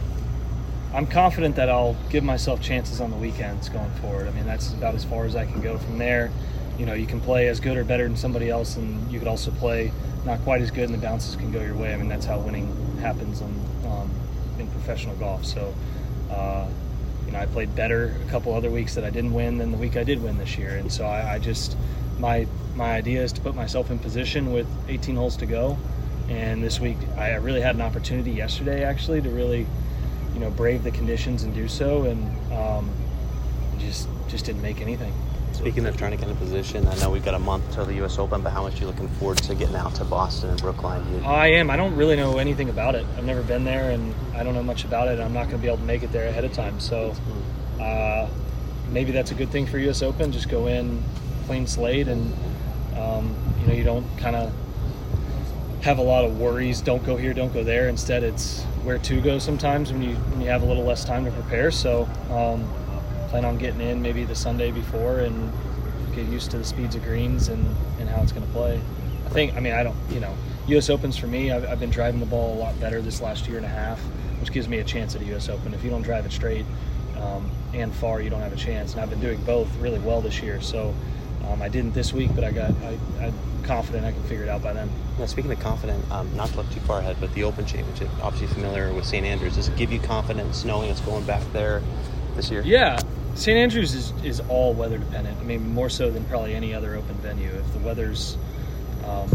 I'm 0.94 1.06
confident 1.06 1.56
that 1.56 1.70
I'll 1.70 1.96
give 2.10 2.22
myself 2.22 2.60
chances 2.60 3.00
on 3.00 3.10
the 3.10 3.16
weekends 3.16 3.68
going 3.68 3.90
forward. 4.02 4.28
I 4.28 4.30
mean, 4.32 4.44
that's 4.44 4.72
about 4.74 4.94
as 4.94 5.04
far 5.04 5.24
as 5.24 5.34
I 5.34 5.46
can 5.46 5.60
go 5.60 5.78
from 5.78 5.98
there. 5.98 6.30
You 6.78 6.84
know, 6.84 6.92
you 6.92 7.06
can 7.06 7.20
play 7.20 7.48
as 7.48 7.60
good 7.60 7.76
or 7.76 7.84
better 7.84 8.04
than 8.04 8.16
somebody 8.16 8.50
else, 8.50 8.76
and 8.76 9.10
you 9.10 9.18
could 9.18 9.28
also 9.28 9.50
play 9.52 9.90
not 10.26 10.40
quite 10.42 10.60
as 10.60 10.70
good, 10.70 10.84
and 10.84 10.94
the 10.94 10.98
bounces 10.98 11.36
can 11.36 11.50
go 11.50 11.62
your 11.62 11.74
way. 11.74 11.94
I 11.94 11.96
mean, 11.96 12.08
that's 12.08 12.26
how 12.26 12.38
winning 12.38 12.74
happens 13.00 13.40
on, 13.40 13.50
um, 13.86 14.10
in 14.58 14.66
professional 14.68 15.14
golf. 15.16 15.44
So, 15.44 15.74
uh, 16.30 16.68
you 17.26 17.32
know, 17.32 17.38
I 17.38 17.46
played 17.46 17.74
better 17.74 18.14
a 18.26 18.30
couple 18.30 18.54
other 18.54 18.70
weeks 18.70 18.94
that 18.94 19.04
I 19.04 19.10
didn't 19.10 19.32
win 19.32 19.58
than 19.58 19.70
the 19.70 19.78
week 19.78 19.96
I 19.96 20.04
did 20.04 20.22
win 20.22 20.36
this 20.36 20.58
year, 20.58 20.76
and 20.76 20.92
so 20.92 21.06
I, 21.06 21.34
I 21.34 21.38
just 21.38 21.76
my 22.18 22.46
my 22.74 22.92
idea 22.92 23.22
is 23.22 23.32
to 23.32 23.40
put 23.40 23.54
myself 23.54 23.90
in 23.90 23.98
position 23.98 24.52
with 24.52 24.66
18 24.88 25.16
holes 25.16 25.36
to 25.38 25.46
go. 25.46 25.78
And 26.28 26.62
this 26.62 26.80
week, 26.80 26.96
I 27.16 27.34
really 27.34 27.60
had 27.60 27.74
an 27.74 27.82
opportunity 27.82 28.30
yesterday, 28.30 28.84
actually, 28.84 29.20
to 29.20 29.28
really, 29.28 29.66
you 30.34 30.40
know, 30.40 30.50
brave 30.50 30.82
the 30.82 30.90
conditions 30.90 31.42
and 31.42 31.54
do 31.54 31.68
so, 31.68 32.04
and 32.04 32.52
um, 32.52 32.90
just 33.78 34.08
just 34.28 34.44
didn't 34.44 34.62
make 34.62 34.80
anything. 34.80 35.12
Speaking 35.52 35.84
of 35.86 35.96
trying 35.96 36.12
to 36.12 36.16
get 36.16 36.28
in 36.28 36.34
a 36.34 36.38
position, 36.38 36.86
I 36.88 36.94
know 36.96 37.10
we've 37.10 37.24
got 37.24 37.34
a 37.34 37.38
month 37.38 37.72
till 37.74 37.84
the 37.84 37.94
U.S. 37.96 38.18
Open, 38.18 38.42
but 38.42 38.50
how 38.50 38.62
much 38.62 38.76
are 38.76 38.80
you 38.80 38.86
looking 38.86 39.08
forward 39.08 39.38
to 39.38 39.54
getting 39.54 39.76
out 39.76 39.94
to 39.96 40.04
Boston 40.04 40.50
and 40.50 40.60
Brookline? 40.60 41.06
You, 41.12 41.20
I 41.24 41.48
am. 41.48 41.70
I 41.70 41.76
don't 41.76 41.94
really 41.94 42.16
know 42.16 42.38
anything 42.38 42.70
about 42.70 42.94
it. 42.94 43.06
I've 43.16 43.24
never 43.24 43.42
been 43.42 43.64
there, 43.64 43.90
and 43.90 44.14
I 44.34 44.42
don't 44.42 44.54
know 44.54 44.62
much 44.62 44.84
about 44.84 45.08
it. 45.08 45.20
I'm 45.20 45.32
not 45.32 45.44
going 45.44 45.56
to 45.56 45.62
be 45.62 45.68
able 45.68 45.76
to 45.78 45.84
make 45.84 46.02
it 46.02 46.10
there 46.10 46.26
ahead 46.28 46.44
of 46.44 46.52
time. 46.52 46.80
So 46.80 47.14
uh, 47.80 48.28
maybe 48.90 49.12
that's 49.12 49.30
a 49.30 49.34
good 49.34 49.50
thing 49.50 49.66
for 49.66 49.78
U.S. 49.78 50.02
Open. 50.02 50.32
Just 50.32 50.48
go 50.48 50.66
in 50.66 51.02
clean 51.46 51.66
slate, 51.66 52.08
and 52.08 52.34
um, 52.96 53.36
you 53.60 53.66
know 53.66 53.74
you 53.74 53.84
don't 53.84 54.06
kind 54.18 54.36
of 54.36 54.52
have 55.82 55.98
a 55.98 56.02
lot 56.02 56.24
of 56.24 56.38
worries. 56.38 56.80
Don't 56.80 57.04
go 57.04 57.16
here, 57.16 57.34
don't 57.34 57.52
go 57.52 57.64
there. 57.64 57.88
Instead, 57.88 58.22
it's 58.22 58.62
where 58.84 58.98
to 58.98 59.20
go. 59.20 59.38
Sometimes 59.38 59.92
when 59.92 60.02
you 60.02 60.14
when 60.14 60.40
you 60.40 60.48
have 60.48 60.62
a 60.62 60.66
little 60.66 60.84
less 60.84 61.04
time 61.04 61.24
to 61.24 61.30
prepare. 61.32 61.70
So 61.70 62.08
um, 62.30 62.68
plan 63.28 63.44
on 63.44 63.56
getting 63.56 63.80
in 63.80 64.02
maybe 64.02 64.24
the 64.24 64.34
Sunday 64.34 64.70
before 64.70 65.20
and 65.20 65.52
get 66.14 66.26
used 66.26 66.50
to 66.50 66.58
the 66.58 66.64
speeds 66.64 66.94
of 66.94 67.02
greens 67.02 67.48
and, 67.48 67.66
and 67.98 68.08
how 68.08 68.22
it's 68.22 68.30
going 68.30 68.46
to 68.46 68.52
play. 68.52 68.80
I 69.24 69.28
think, 69.30 69.54
I 69.56 69.60
mean, 69.60 69.72
I 69.72 69.82
don't, 69.82 69.96
you 70.10 70.20
know, 70.20 70.36
U.S. 70.68 70.90
Opens 70.90 71.16
for 71.16 71.26
me, 71.26 71.50
I've, 71.50 71.64
I've 71.64 71.80
been 71.80 71.90
driving 71.90 72.20
the 72.20 72.26
ball 72.26 72.54
a 72.54 72.58
lot 72.58 72.78
better 72.78 73.00
this 73.00 73.22
last 73.22 73.48
year 73.48 73.56
and 73.56 73.64
a 73.64 73.70
half, 73.70 73.98
which 74.40 74.52
gives 74.52 74.68
me 74.68 74.80
a 74.80 74.84
chance 74.84 75.16
at 75.16 75.22
a 75.22 75.24
U.S. 75.26 75.48
Open. 75.48 75.72
If 75.72 75.82
you 75.82 75.88
don't 75.88 76.02
drive 76.02 76.26
it 76.26 76.32
straight 76.32 76.66
um, 77.16 77.50
and 77.72 77.92
far, 77.94 78.20
you 78.20 78.28
don't 78.28 78.42
have 78.42 78.52
a 78.52 78.56
chance. 78.56 78.92
And 78.92 79.00
I've 79.00 79.08
been 79.08 79.20
doing 79.20 79.42
both 79.44 79.74
really 79.76 79.98
well 79.98 80.20
this 80.20 80.42
year. 80.42 80.60
So 80.60 80.94
um, 81.48 81.62
I 81.62 81.68
didn't 81.68 81.94
this 81.94 82.12
week, 82.12 82.34
but 82.34 82.44
I 82.44 82.52
got, 82.52 82.70
I, 82.82 82.98
I'm 83.22 83.34
confident 83.62 84.04
I 84.04 84.12
can 84.12 84.22
figure 84.24 84.44
it 84.44 84.48
out 84.48 84.62
by 84.62 84.72
then. 84.72 84.90
now, 85.18 85.26
speaking 85.26 85.50
of 85.52 85.60
confident, 85.60 86.10
um, 86.10 86.34
not 86.36 86.48
to 86.50 86.56
look 86.56 86.70
too 86.70 86.80
far 86.80 86.98
ahead, 86.98 87.16
but 87.20 87.32
the 87.34 87.44
Open 87.44 87.66
Championship, 87.66 88.08
obviously 88.22 88.48
familiar 88.48 88.92
with 88.92 89.04
St. 89.04 89.24
Andrews. 89.24 89.56
Does 89.56 89.68
it 89.68 89.76
give 89.76 89.92
you 89.92 90.00
confidence 90.00 90.64
knowing 90.64 90.90
it's 90.90 91.00
going 91.00 91.24
back 91.24 91.42
there 91.52 91.82
this 92.34 92.50
year? 92.50 92.62
Yeah, 92.64 93.00
St. 93.34 93.56
Andrews 93.56 93.94
is, 93.94 94.12
is 94.22 94.40
all 94.48 94.74
weather 94.74 94.98
dependent. 94.98 95.38
I 95.38 95.42
mean, 95.42 95.72
more 95.72 95.88
so 95.88 96.10
than 96.10 96.24
probably 96.24 96.54
any 96.54 96.74
other 96.74 96.94
open 96.94 97.14
venue. 97.16 97.50
If 97.50 97.72
the 97.72 97.78
weather's 97.78 98.36
um, 99.06 99.30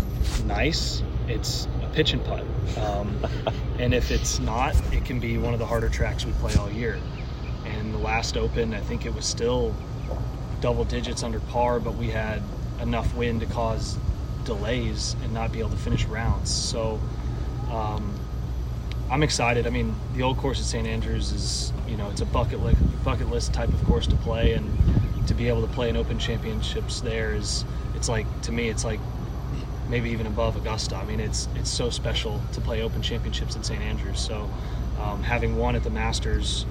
nice, 0.45 1.01
it's 1.27 1.67
a 1.83 1.87
pitch 1.87 2.13
and 2.13 2.23
putt. 2.23 2.43
Um, 2.77 3.25
and 3.79 3.93
if 3.93 4.11
it's 4.11 4.39
not, 4.39 4.75
it 4.93 5.05
can 5.05 5.19
be 5.19 5.37
one 5.37 5.53
of 5.53 5.59
the 5.59 5.65
harder 5.65 5.89
tracks 5.89 6.25
we 6.25 6.31
play 6.33 6.53
all 6.55 6.69
year. 6.69 6.99
And 7.65 7.93
the 7.93 7.97
last 7.97 8.37
open, 8.37 8.73
I 8.73 8.81
think 8.81 9.05
it 9.05 9.13
was 9.13 9.25
still 9.25 9.73
double 10.61 10.85
digits 10.85 11.23
under 11.23 11.39
par, 11.39 11.79
but 11.79 11.95
we 11.95 12.07
had 12.09 12.41
enough 12.81 13.13
wind 13.15 13.41
to 13.41 13.45
cause 13.47 13.97
delays 14.47 15.15
and 15.21 15.33
not 15.33 15.51
be 15.51 15.59
able 15.59 15.69
to 15.69 15.77
finish 15.77 16.05
rounds. 16.05 16.49
So 16.49 16.99
um, 17.69 18.17
I'm 19.11 19.21
excited. 19.21 19.67
I 19.67 19.69
mean, 19.69 19.95
the 20.15 20.23
old 20.23 20.37
course 20.37 20.59
at 20.59 20.65
St. 20.65 20.87
Andrews 20.87 21.31
is, 21.31 21.71
you 21.87 21.95
know, 21.95 22.09
it's 22.09 22.21
a 22.21 22.25
bucket 22.25 22.61
list, 22.61 22.79
bucket 23.03 23.29
list 23.29 23.53
type 23.53 23.69
of 23.69 23.83
course 23.85 24.07
to 24.07 24.15
play, 24.17 24.53
and 24.53 25.27
to 25.27 25.33
be 25.33 25.47
able 25.47 25.61
to 25.61 25.73
play 25.73 25.89
in 25.89 25.95
Open 25.95 26.17
Championships 26.17 27.01
there 27.01 27.33
is, 27.33 27.63
it's 27.95 28.09
like 28.09 28.25
to 28.43 28.51
me, 28.51 28.69
it's 28.69 28.83
like 28.83 28.99
maybe 29.89 30.09
even 30.09 30.25
above 30.25 30.55
Augusta. 30.55 30.95
I 30.95 31.05
mean, 31.05 31.19
it's 31.19 31.47
it's 31.55 31.69
so 31.69 31.89
special 31.89 32.41
to 32.53 32.61
play 32.61 32.81
Open 32.81 33.01
Championships 33.01 33.55
at 33.55 33.65
St. 33.65 33.81
Andrews. 33.81 34.19
So, 34.19 34.49
um, 34.99 35.23
having 35.23 35.57
won 35.57 35.75
at 35.75 35.83
the 35.83 35.89
Masters, 35.89 36.65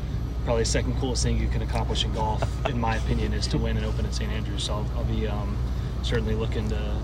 probably 0.45 0.63
the 0.63 0.71
second 0.71 0.99
coolest 0.99 1.23
thing 1.23 1.39
you 1.39 1.49
can 1.49 1.63
accomplish 1.63 2.05
in 2.05 2.13
golf, 2.13 2.43
in 2.67 2.79
my 2.81 2.97
opinion, 2.97 3.33
is 3.33 3.47
to 3.49 3.59
win 3.59 3.77
an 3.77 3.85
Open 3.85 4.05
at 4.07 4.15
St. 4.15 4.31
Andrews. 4.31 4.65
So 4.65 4.75
I'll, 4.75 4.91
I'll 4.97 5.05
be 5.05 5.27
um, 5.27 5.57
certainly 6.03 6.35
looking 6.35 6.69
to 6.69 6.97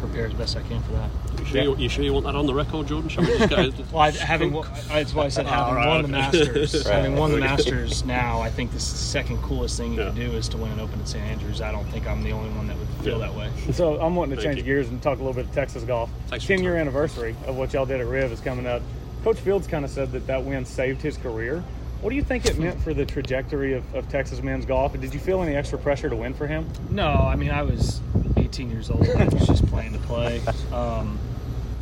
prepare 0.00 0.26
as 0.26 0.32
best 0.34 0.56
I 0.56 0.62
can 0.62 0.82
for 0.82 0.92
that. 0.92 1.10
You 1.38 1.44
sure, 1.44 1.62
you, 1.62 1.76
you 1.76 1.88
sure 1.88 2.04
you 2.04 2.12
want 2.12 2.26
that 2.26 2.34
on 2.34 2.46
the 2.46 2.54
record, 2.54 2.86
Jordan? 2.88 3.08
Shall 3.08 3.24
we 3.24 3.38
just 3.38 3.48
get 3.50 3.92
Well, 3.92 4.02
I, 4.02 4.10
having 4.10 4.52
won- 4.52 4.66
that's 4.88 5.14
why 5.14 5.24
I 5.24 5.28
said 5.28 5.46
having 5.46 5.74
right, 5.74 5.86
won 5.86 6.02
the. 6.02 6.08
Masters, 6.08 6.74
Right. 6.86 6.94
having 6.94 7.16
won 7.16 7.30
the 7.32 7.38
Masters 7.38 8.04
now, 8.04 8.40
I 8.40 8.50
think 8.50 8.72
the 8.72 8.80
second 8.80 9.38
coolest 9.42 9.76
thing 9.76 9.92
you 9.92 10.00
Yeah. 10.00 10.06
can 10.06 10.16
do 10.16 10.32
is 10.32 10.48
to 10.50 10.56
win 10.56 10.72
an 10.72 10.80
Open 10.80 11.00
at 11.00 11.08
St. 11.08 11.24
Andrews. 11.24 11.60
I 11.60 11.70
don't 11.72 11.84
think 11.86 12.06
I'm 12.06 12.22
the 12.22 12.32
only 12.32 12.50
one 12.50 12.66
that 12.68 12.76
would 12.78 12.88
feel 13.04 13.18
Yeah. 13.20 13.26
that 13.28 13.34
way. 13.36 13.50
So 13.72 14.00
I'm 14.00 14.16
wanting 14.16 14.36
to 14.36 14.42
Thank 14.42 14.56
change 14.56 14.66
you. 14.66 14.74
gears 14.74 14.88
and 14.88 15.00
talk 15.02 15.18
a 15.18 15.22
little 15.22 15.34
bit 15.34 15.46
of 15.46 15.52
Texas 15.54 15.84
golf. 15.84 16.10
Thanks 16.28 16.44
for 16.44 16.48
10 16.54 16.62
year 16.64 16.76
anniversary 16.76 17.34
of 17.46 17.56
what 17.56 17.72
y'all 17.72 17.86
did 17.86 18.00
at 18.00 18.06
Riv 18.06 18.32
is 18.32 18.40
coming 18.40 18.66
up. 18.66 18.82
Coach 19.24 19.38
Fields 19.38 19.66
kind 19.66 19.84
of 19.84 19.90
said 19.90 20.12
that 20.12 20.26
that 20.28 20.44
win 20.44 20.64
saved 20.64 21.02
his 21.02 21.16
career. 21.18 21.62
What 22.00 22.10
do 22.10 22.16
you 22.16 22.22
think 22.22 22.46
it 22.46 22.58
meant 22.58 22.80
for 22.80 22.94
the 22.94 23.04
trajectory 23.04 23.74
of, 23.74 23.94
of 23.94 24.08
Texas 24.08 24.42
men's 24.42 24.64
golf? 24.64 24.98
Did 24.98 25.12
you 25.12 25.20
feel 25.20 25.42
any 25.42 25.54
extra 25.54 25.78
pressure 25.78 26.08
to 26.08 26.16
win 26.16 26.32
for 26.34 26.46
him? 26.46 26.66
No, 26.90 27.08
I 27.08 27.36
mean 27.36 27.50
I 27.50 27.62
was 27.62 28.00
18 28.36 28.70
years 28.70 28.90
old. 28.90 29.06
I 29.08 29.24
was 29.26 29.46
just 29.46 29.66
playing 29.66 29.92
to 29.92 29.98
play. 30.00 30.40
Um, 30.72 31.18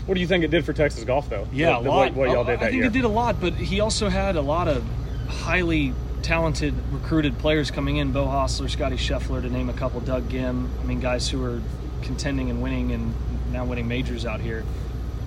What 0.06 0.14
do 0.16 0.20
you 0.20 0.26
think 0.26 0.42
it 0.42 0.50
did 0.50 0.64
for 0.64 0.72
Texas 0.72 1.04
golf, 1.04 1.28
though? 1.30 1.46
Yeah, 1.52 1.76
what, 1.78 1.87
a 1.87 1.88
lot. 1.88 2.14
What, 2.14 2.14
what 2.14 2.30
y'all 2.30 2.44
I- 2.48 2.50
did 2.52 2.60
that 2.60 2.64
I 2.66 2.70
think 2.70 2.76
year? 2.76 2.84
it 2.87 2.92
did 2.92 3.04
a 3.04 3.08
lot, 3.08 3.40
but 3.40 3.52
he 3.54 3.80
also 3.80 4.08
had 4.08 4.34
a 4.37 4.40
lot 4.42 4.66
of 4.66 4.82
highly 5.28 5.92
talented 6.22 6.75
recruited 6.90 7.38
players 7.38 7.70
coming 7.70 7.98
in. 7.98 8.10
Beau 8.12 8.26
Hossler, 8.26 8.68
Scotty 8.68 8.96
Scheffler, 8.96 9.40
to 9.42 9.48
name 9.48 9.68
a 9.68 9.72
couple. 9.75 10.00
Doug 10.00 10.28
Ghim. 10.30 10.68
I 10.80 10.84
mean, 10.84 10.98
guys 11.00 11.28
who 11.28 11.44
are 11.44 11.60
contending 12.02 12.50
and 12.50 12.60
winning 12.62 12.90
and 12.92 13.14
now 13.52 13.64
winning 13.64 13.87
majors 13.87 14.26
out 14.26 14.40
here. 14.40 14.64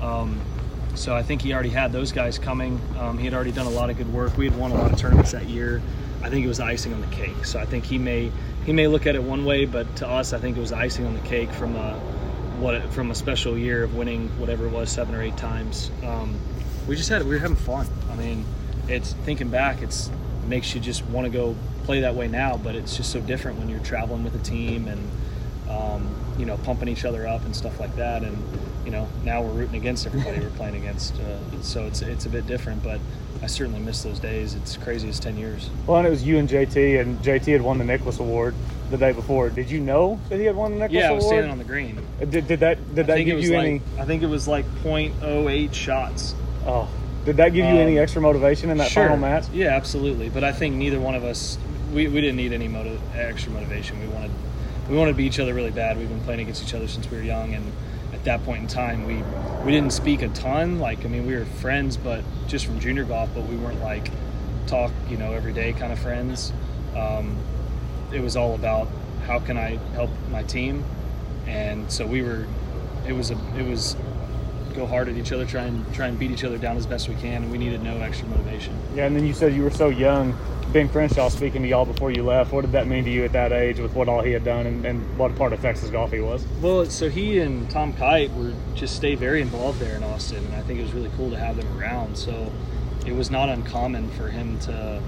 Um, 0.01 0.41
so 0.95 1.15
I 1.15 1.23
think 1.23 1.41
he 1.41 1.53
already 1.53 1.69
had 1.69 1.91
those 1.91 2.11
guys 2.11 2.37
coming. 2.37 2.79
Um, 2.99 3.17
he 3.17 3.25
had 3.25 3.33
already 3.33 3.51
done 3.51 3.65
a 3.65 3.71
lot 3.71 3.89
of 3.89 3.97
good 3.97 4.11
work. 4.11 4.37
We 4.37 4.45
had 4.45 4.57
won 4.57 4.71
a 4.71 4.75
lot 4.75 4.91
of 4.91 4.99
tournaments 4.99 5.31
that 5.31 5.47
year. 5.47 5.81
I 6.21 6.29
think 6.29 6.45
it 6.45 6.47
was 6.47 6.59
icing 6.59 6.93
on 6.93 7.01
the 7.01 7.07
cake. 7.07 7.45
So 7.45 7.59
I 7.59 7.65
think 7.65 7.83
he 7.83 7.97
may 7.97 8.31
he 8.65 8.73
may 8.73 8.87
look 8.87 9.07
at 9.07 9.15
it 9.15 9.23
one 9.23 9.45
way, 9.45 9.65
but 9.65 9.95
to 9.97 10.07
us, 10.07 10.33
I 10.33 10.39
think 10.39 10.57
it 10.57 10.59
was 10.59 10.71
icing 10.71 11.05
on 11.05 11.13
the 11.13 11.21
cake 11.21 11.51
from 11.51 11.75
a 11.75 11.93
what 12.59 12.93
from 12.93 13.09
a 13.09 13.15
special 13.15 13.57
year 13.57 13.83
of 13.83 13.95
winning 13.95 14.29
whatever 14.39 14.67
it 14.67 14.71
was 14.71 14.89
seven 14.91 15.15
or 15.15 15.21
eight 15.21 15.37
times. 15.37 15.89
Um, 16.03 16.39
we 16.87 16.95
just 16.95 17.09
had 17.09 17.23
we 17.23 17.29
were 17.29 17.39
having 17.39 17.55
fun. 17.55 17.87
I 18.11 18.15
mean, 18.15 18.45
it's 18.87 19.13
thinking 19.13 19.49
back, 19.49 19.81
it's 19.81 20.09
it 20.09 20.47
makes 20.47 20.75
you 20.75 20.81
just 20.81 21.05
want 21.07 21.25
to 21.25 21.31
go 21.31 21.55
play 21.85 22.01
that 22.01 22.15
way 22.15 22.27
now, 22.27 22.57
but 22.57 22.75
it's 22.75 22.95
just 22.95 23.11
so 23.11 23.19
different 23.21 23.57
when 23.57 23.69
you're 23.69 23.79
traveling 23.79 24.23
with 24.23 24.35
a 24.35 24.43
team 24.43 24.87
and 24.87 25.09
um, 25.71 26.07
you 26.37 26.45
know 26.45 26.57
pumping 26.57 26.87
each 26.87 27.05
other 27.05 27.27
up 27.27 27.43
and 27.45 27.55
stuff 27.55 27.79
like 27.79 27.95
that. 27.95 28.23
And 28.23 28.37
you 28.85 28.91
know 28.91 29.07
now 29.23 29.41
we're 29.41 29.51
rooting 29.53 29.75
against 29.75 30.05
everybody 30.07 30.39
we're 30.39 30.49
playing 30.51 30.75
against, 30.75 31.15
uh, 31.19 31.61
so 31.61 31.85
it's 31.85 32.01
it's 32.01 32.25
a 32.25 32.29
bit 32.29 32.47
different. 32.47 32.83
But 32.83 32.99
I 33.43 33.47
certainly 33.47 33.79
miss 33.79 34.03
those 34.03 34.19
days. 34.19 34.53
It's 34.55 34.77
crazy 34.77 35.09
as 35.09 35.19
ten 35.19 35.37
years. 35.37 35.69
well, 35.87 35.97
and 35.97 36.07
it 36.07 36.09
was 36.09 36.23
you 36.23 36.37
and 36.37 36.47
JT, 36.49 36.99
and 37.01 37.19
JT 37.19 37.45
had 37.53 37.61
won 37.61 37.77
the 37.77 37.85
Nicklaus 37.85 38.19
Award 38.19 38.53
the 38.89 38.97
day 38.97 39.13
before. 39.13 39.49
Did 39.49 39.69
you 39.71 39.79
know 39.79 40.19
that 40.29 40.37
he 40.39 40.45
had 40.45 40.55
won 40.55 40.71
the 40.73 40.79
Nicklaus 40.79 40.91
Award? 40.91 41.03
Yeah, 41.03 41.09
I 41.11 41.13
was 41.13 41.23
Award? 41.25 41.33
standing 41.35 41.51
on 41.51 41.57
the 41.57 41.63
green. 41.63 42.05
did, 42.29 42.47
did 42.47 42.59
that 42.59 42.95
did 42.95 43.09
I 43.09 43.17
that 43.17 43.23
give 43.23 43.41
you 43.41 43.55
like 43.55 43.65
any? 43.65 43.81
I 43.99 44.05
think 44.05 44.21
it 44.23 44.27
was 44.27 44.47
like 44.47 44.65
.08 44.83 45.73
shots. 45.73 46.35
Oh, 46.65 46.87
did 47.25 47.37
that 47.37 47.49
give 47.49 47.65
you 47.65 47.71
Um, 47.71 47.77
any 47.77 47.97
extra 47.99 48.21
motivation 48.21 48.69
in 48.69 48.77
that 48.77 48.89
sure. 48.91 49.03
final 49.03 49.17
match? 49.17 49.45
Yeah, 49.53 49.75
absolutely. 49.75 50.29
But 50.29 50.43
I 50.43 50.51
think 50.51 50.75
neither 50.75 50.99
one 50.99 51.15
of 51.15 51.23
us 51.23 51.57
we, 51.93 52.07
we 52.07 52.21
didn't 52.21 52.37
need 52.37 52.53
any 52.53 52.67
motiv- 52.67 53.01
extra 53.15 53.51
motivation. 53.51 53.99
We 53.99 54.07
wanted 54.07 54.31
we 54.91 54.97
wanted 54.97 55.11
to 55.11 55.17
be 55.17 55.23
each 55.23 55.39
other 55.39 55.53
really 55.53 55.71
bad. 55.71 55.97
We've 55.97 56.09
been 56.09 56.19
playing 56.19 56.41
against 56.41 56.61
each 56.63 56.73
other 56.73 56.87
since 56.87 57.09
we 57.09 57.15
were 57.17 57.23
young, 57.23 57.53
and 57.53 57.71
at 58.13 58.25
that 58.25 58.43
point 58.43 58.61
in 58.61 58.67
time, 58.67 59.05
we 59.05 59.23
we 59.63 59.71
didn't 59.71 59.93
speak 59.93 60.21
a 60.21 60.27
ton. 60.29 60.79
Like 60.79 61.05
I 61.05 61.07
mean, 61.07 61.25
we 61.25 61.33
were 61.33 61.45
friends, 61.45 61.95
but 61.95 62.25
just 62.47 62.65
from 62.65 62.77
junior 62.81 63.05
golf. 63.05 63.29
But 63.33 63.45
we 63.45 63.55
weren't 63.55 63.81
like 63.81 64.11
talk 64.67 64.91
you 65.09 65.15
know 65.15 65.31
every 65.31 65.53
day 65.53 65.71
kind 65.71 65.93
of 65.93 65.99
friends. 65.99 66.51
Um, 66.93 67.37
it 68.11 68.19
was 68.19 68.35
all 68.35 68.53
about 68.53 68.89
how 69.25 69.39
can 69.39 69.57
I 69.57 69.77
help 69.93 70.09
my 70.29 70.43
team, 70.43 70.83
and 71.47 71.89
so 71.89 72.05
we 72.05 72.21
were. 72.21 72.45
It 73.07 73.13
was 73.13 73.31
a 73.31 73.37
it 73.57 73.65
was 73.65 73.95
go 74.75 74.85
hard 74.85 75.07
at 75.07 75.15
each 75.15 75.31
other, 75.31 75.45
try 75.45 75.63
and 75.63 75.93
try 75.93 76.07
and 76.07 76.19
beat 76.19 76.31
each 76.31 76.43
other 76.43 76.57
down 76.57 76.75
as 76.75 76.85
best 76.85 77.07
we 77.07 77.15
can, 77.15 77.43
and 77.43 77.51
we 77.51 77.57
needed 77.57 77.81
no 77.81 77.97
extra 78.01 78.27
motivation. 78.27 78.77
Yeah, 78.93 79.05
and 79.05 79.15
then 79.15 79.25
you 79.25 79.33
said 79.33 79.53
you 79.53 79.63
were 79.63 79.71
so 79.71 79.87
young. 79.87 80.37
Ben 80.73 80.87
Crenshaw 80.87 81.27
speaking 81.27 81.63
to 81.63 81.67
y'all 81.67 81.85
before 81.85 82.11
you 82.11 82.23
left. 82.23 82.53
What 82.53 82.61
did 82.61 82.71
that 82.71 82.87
mean 82.87 83.03
to 83.03 83.09
you 83.09 83.25
at 83.25 83.33
that 83.33 83.51
age 83.51 83.79
with 83.79 83.93
what 83.93 84.07
all 84.07 84.21
he 84.21 84.31
had 84.31 84.45
done 84.45 84.65
and, 84.65 84.85
and 84.85 85.17
what 85.17 85.35
part 85.35 85.51
of 85.51 85.61
Texas 85.61 85.89
golf 85.89 86.13
he 86.13 86.21
was? 86.21 86.45
Well, 86.61 86.85
so 86.85 87.09
he 87.09 87.39
and 87.39 87.69
Tom 87.69 87.91
Kite 87.91 88.31
were 88.31 88.53
just 88.73 88.95
stay 88.95 89.15
very 89.15 89.41
involved 89.41 89.79
there 89.79 89.97
in 89.97 90.03
Austin, 90.03 90.45
and 90.45 90.55
I 90.55 90.61
think 90.61 90.79
it 90.79 90.83
was 90.83 90.93
really 90.93 91.11
cool 91.17 91.29
to 91.29 91.37
have 91.37 91.57
them 91.57 91.77
around. 91.77 92.17
So 92.17 92.49
it 93.05 93.13
was 93.13 93.29
not 93.29 93.49
uncommon 93.49 94.09
for 94.11 94.29
him 94.29 94.59
to 94.59 95.01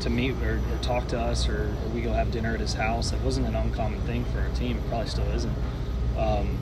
to 0.00 0.08
meet 0.08 0.34
or, 0.42 0.54
or 0.54 0.78
talk 0.80 1.06
to 1.08 1.20
us, 1.20 1.46
or, 1.46 1.64
or, 1.64 1.88
we 1.92 2.00
go 2.00 2.10
have 2.14 2.30
dinner 2.30 2.54
at 2.54 2.60
his 2.60 2.72
house. 2.72 3.12
It 3.12 3.20
wasn't 3.20 3.46
an 3.46 3.54
uncommon 3.54 4.00
thing 4.02 4.24
for 4.24 4.40
our 4.40 4.48
team. 4.50 4.78
It 4.78 4.88
probably 4.88 5.08
still 5.08 5.30
isn't. 5.32 5.54
Um, 6.16 6.56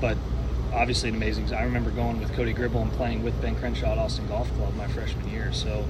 but 0.00 0.16
obviously, 0.72 1.08
an 1.08 1.16
amazing. 1.16 1.52
I 1.52 1.64
remember 1.64 1.90
going 1.90 2.20
with 2.20 2.32
Cody 2.34 2.52
Gribble 2.52 2.82
and 2.82 2.92
playing 2.92 3.24
with 3.24 3.40
Ben 3.42 3.56
Crenshaw 3.56 3.90
at 3.90 3.98
Austin 3.98 4.28
Golf 4.28 4.48
Club 4.54 4.76
my 4.76 4.86
freshman 4.86 5.28
year. 5.30 5.52
So 5.52 5.84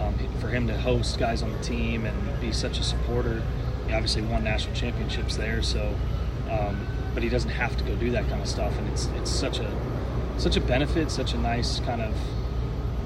um, 0.00 0.14
for 0.40 0.48
him 0.48 0.66
to 0.66 0.76
host 0.78 1.18
guys 1.18 1.42
on 1.42 1.52
the 1.52 1.58
team 1.58 2.06
and 2.06 2.40
be 2.40 2.52
such 2.52 2.78
a 2.78 2.82
supporter, 2.82 3.42
he 3.86 3.92
obviously 3.92 4.22
won 4.22 4.44
national 4.44 4.74
championships 4.74 5.36
there. 5.36 5.62
So, 5.62 5.94
um, 6.50 6.86
but 7.14 7.22
he 7.22 7.28
doesn't 7.28 7.50
have 7.50 7.76
to 7.76 7.84
go 7.84 7.94
do 7.96 8.10
that 8.12 8.28
kind 8.28 8.40
of 8.40 8.48
stuff, 8.48 8.76
and 8.78 8.88
it's 8.88 9.06
it's 9.16 9.30
such 9.30 9.58
a 9.58 9.70
such 10.38 10.56
a 10.56 10.60
benefit, 10.60 11.10
such 11.10 11.34
a 11.34 11.38
nice 11.38 11.80
kind 11.80 12.00
of 12.00 12.14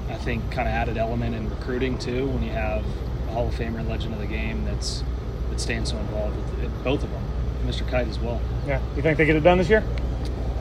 I 0.09 0.15
think 0.15 0.49
kind 0.51 0.67
of 0.67 0.73
added 0.73 0.97
element 0.97 1.35
in 1.35 1.49
recruiting 1.49 1.97
too 1.97 2.27
when 2.27 2.43
you 2.43 2.51
have 2.51 2.85
a 3.27 3.31
Hall 3.31 3.47
of 3.47 3.55
Famer 3.55 3.79
and 3.79 3.89
legend 3.89 4.13
of 4.13 4.19
the 4.19 4.27
game 4.27 4.63
that's 4.65 5.03
that 5.49 5.59
stands 5.59 5.91
so 5.91 5.97
involved 5.97 6.37
with 6.37 6.63
it, 6.63 6.83
both 6.83 7.03
of 7.03 7.11
them, 7.11 7.23
Mr. 7.65 7.87
Kite 7.87 8.07
as 8.07 8.19
well. 8.19 8.41
Yeah, 8.67 8.81
you 8.95 9.01
think 9.01 9.17
they 9.17 9.25
get 9.25 9.35
it 9.35 9.43
done 9.43 9.57
this 9.57 9.69
year? 9.69 9.83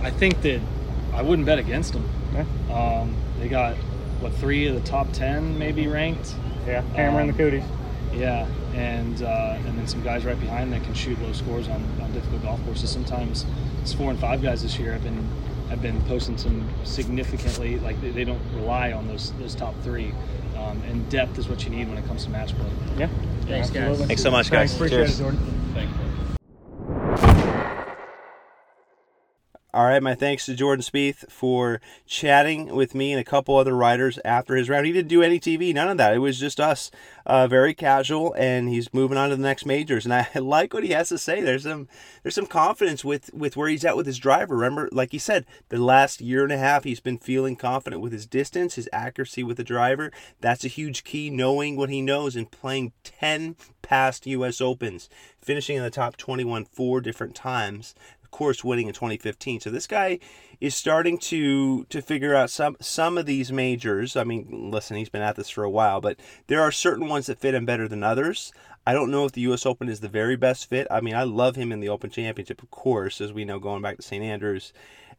I 0.03 0.11
think 0.11 0.43
that 0.43 0.61
I 1.13 1.23
wouldn't 1.23 1.47
bet 1.47 1.59
against 1.59 1.93
them. 1.93 2.09
Yeah. 2.35 2.45
Um, 2.75 3.15
they 3.39 3.49
got 3.49 3.77
what 4.25 4.33
three 4.35 4.67
of 4.67 4.75
the 4.75 4.81
top 4.81 5.13
ten 5.13 5.57
maybe 5.59 5.87
ranked. 5.87 6.35
Yeah, 6.67 6.83
Cameron 6.95 7.31
um, 7.31 7.37
the 7.37 7.43
Coodys. 7.43 7.69
Yeah, 8.13 8.49
and 8.73 9.23
uh, 9.23 9.59
and 9.67 9.79
then 9.79 9.87
some 9.87 10.03
guys 10.03 10.25
right 10.25 10.41
behind 10.41 10.73
that 10.73 10.83
can 10.83 10.95
shoot 10.95 11.21
low 11.21 11.33
scores 11.33 11.69
on, 11.69 11.85
on 12.01 12.11
difficult 12.13 12.43
golf 12.43 12.65
courses. 12.65 12.91
Sometimes 12.91 13.45
it's 13.83 13.93
four 13.93 14.11
and 14.11 14.19
five 14.19 14.43
guys 14.43 14.63
this 14.63 14.79
year 14.79 14.93
have 14.93 15.05
been 15.05 15.29
have 15.69 15.83
been 15.83 16.01
posting 16.03 16.39
some 16.39 16.69
significantly 16.85 17.79
like 17.81 18.01
they, 18.01 18.11
they 18.11 18.25
don't 18.25 18.41
rely 18.55 18.93
on 18.93 19.07
those 19.07 19.33
those 19.35 19.55
top 19.55 19.75
three. 19.83 20.13
Um, 20.57 20.81
and 20.85 21.07
depth 21.11 21.37
is 21.39 21.49
what 21.49 21.65
you 21.65 21.71
need 21.71 21.89
when 21.89 21.99
it 21.99 22.07
comes 22.07 22.25
to 22.25 22.31
match 22.31 22.57
play. 22.57 22.71
Yeah. 22.97 23.09
Thanks, 23.43 23.69
guys. 23.69 24.01
Thanks 24.07 24.23
so 24.23 24.31
much, 24.31 24.51
guys. 24.51 24.71
Thanks, 24.71 24.75
appreciate 24.77 24.99
Cheers. 24.99 25.21
it, 25.21 25.23
Jordan. 25.23 25.75
Thank 25.75 25.91
you. 25.91 26.05
All 29.75 29.87
right, 29.87 30.01
my 30.01 30.15
thanks 30.15 30.47
to 30.47 30.55
Jordan 30.55 30.85
Spieth 30.85 31.29
for 31.29 31.81
chatting 32.07 32.77
with 32.77 32.95
me 32.95 33.11
and 33.11 33.21
a 33.21 33.25
couple 33.25 33.57
other 33.57 33.75
riders 33.75 34.21
after 34.25 34.55
his 34.55 34.69
round. 34.69 34.87
He 34.87 34.93
didn't 34.93 35.09
do 35.09 35.21
any 35.21 35.41
TV, 35.41 35.75
none 35.75 35.89
of 35.89 35.97
that. 35.97 36.15
It 36.15 36.21
was 36.21 36.39
just 36.39 36.61
us, 36.61 36.93
uh, 37.27 37.49
very 37.49 37.75
casual, 37.75 38.33
and 38.35 38.69
he's 38.69 38.95
moving 38.95 39.19
on 39.19 39.31
to 39.31 39.37
the 39.37 39.43
next 39.43 39.67
majors. 39.67 40.05
And 40.05 40.15
I 40.15 40.29
like 40.39 40.73
what 40.73 40.85
he 40.85 40.91
has 40.91 41.09
to 41.09 41.19
say. 41.19 41.41
There's 41.41 41.65
some 41.65 41.89
there's 42.23 42.37
some 42.37 42.47
confidence 42.47 43.05
with 43.05 43.35
with 43.35 43.57
where 43.57 43.69
he's 43.69 43.85
at 43.85 43.97
with 43.97 44.07
his 44.07 44.19
driver. 44.19 44.55
Remember, 44.55 44.89
like 44.93 45.11
he 45.11 45.19
said, 45.19 45.45
the 45.71 45.79
last 45.79 46.21
year 46.21 46.45
and 46.45 46.53
a 46.53 46.59
half 46.59 46.85
he's 46.85 47.01
been 47.01 47.19
feeling 47.19 47.57
confident 47.57 48.01
with 48.01 48.13
his 48.13 48.29
distance, 48.29 48.77
his 48.77 48.89
accuracy 48.93 49.43
with 49.43 49.57
the 49.57 49.65
driver. 49.65 50.13
That's 50.41 50.65
a 50.65 50.69
huge 50.69 51.03
key. 51.03 51.31
Knowing 51.31 51.75
what 51.75 51.91
he 51.91 52.01
knows 52.01 52.37
and 52.37 52.49
playing 52.49 52.93
ten 53.03 53.57
past 53.83 54.25
U.S. 54.29 54.61
Opens, 54.61 55.09
finishing 55.37 55.77
in 55.77 55.83
the 55.83 55.91
top 55.91 56.17
21 56.17 56.65
four 56.65 57.01
different 57.01 57.35
times 57.35 57.97
course 58.35 58.65
winning 58.65 58.89
in 58.89 58.93
2015. 58.93 59.61
So 59.61 59.71
this 59.71 59.87
guy 59.87 60.19
is 60.61 60.75
starting 60.75 61.19
to 61.19 61.85
to 61.85 62.03
figure 62.03 62.35
out 62.35 62.51
some 62.51 62.77
some 62.81 63.17
of 63.17 63.27
these 63.27 63.53
majors. 63.53 64.17
I 64.17 64.25
mean, 64.25 64.71
listen, 64.73 64.97
he's 64.97 65.09
been 65.09 65.23
at 65.23 65.37
this 65.37 65.49
for 65.49 65.63
a 65.63 65.71
while, 65.71 66.01
but 66.01 66.19
there 66.49 66.61
are 66.61 66.73
certain 66.73 67.09
ones 67.09 67.27
that 67.27 67.39
fit 67.39 67.55
him 67.55 67.65
better 67.65 67.87
than 67.87 68.03
others. 68.03 68.53
I 68.85 68.93
don't 68.93 69.13
know 69.13 69.25
if 69.25 69.33
the 69.33 69.41
U.S. 69.43 69.65
Open 69.65 69.89
is 69.89 70.01
the 70.01 70.09
very 70.09 70.35
best 70.37 70.69
fit. 70.69 70.89
I 70.91 71.01
mean, 71.01 71.15
I 71.15 71.23
love 71.23 71.55
him 71.55 71.71
in 71.71 71.79
the 71.79 71.89
Open 71.89 72.11
Championship, 72.11 72.61
of 72.61 72.71
course, 72.73 73.21
as 73.21 73.33
we 73.33 73.45
know, 73.45 73.61
going 73.61 73.81
back 73.81 73.97
to 73.97 74.03
St. 74.03 74.23
Andrews, 74.23 74.73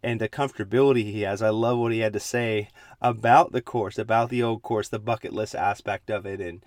and 0.04 0.20
the 0.20 0.30
comfortability 0.30 1.04
he 1.06 1.22
has. 1.22 1.42
I 1.42 1.50
love 1.50 1.80
what 1.80 1.94
he 1.94 2.00
had 2.00 2.14
to 2.14 2.20
say 2.20 2.68
about 3.02 3.54
the 3.54 3.62
course, 3.62 3.98
about 3.98 4.30
the 4.30 4.44
old 4.44 4.62
course, 4.62 4.90
the 4.90 5.00
bucket 5.00 5.34
list 5.34 5.56
aspect 5.56 6.10
of 6.12 6.26
it, 6.26 6.42
and 6.42 6.64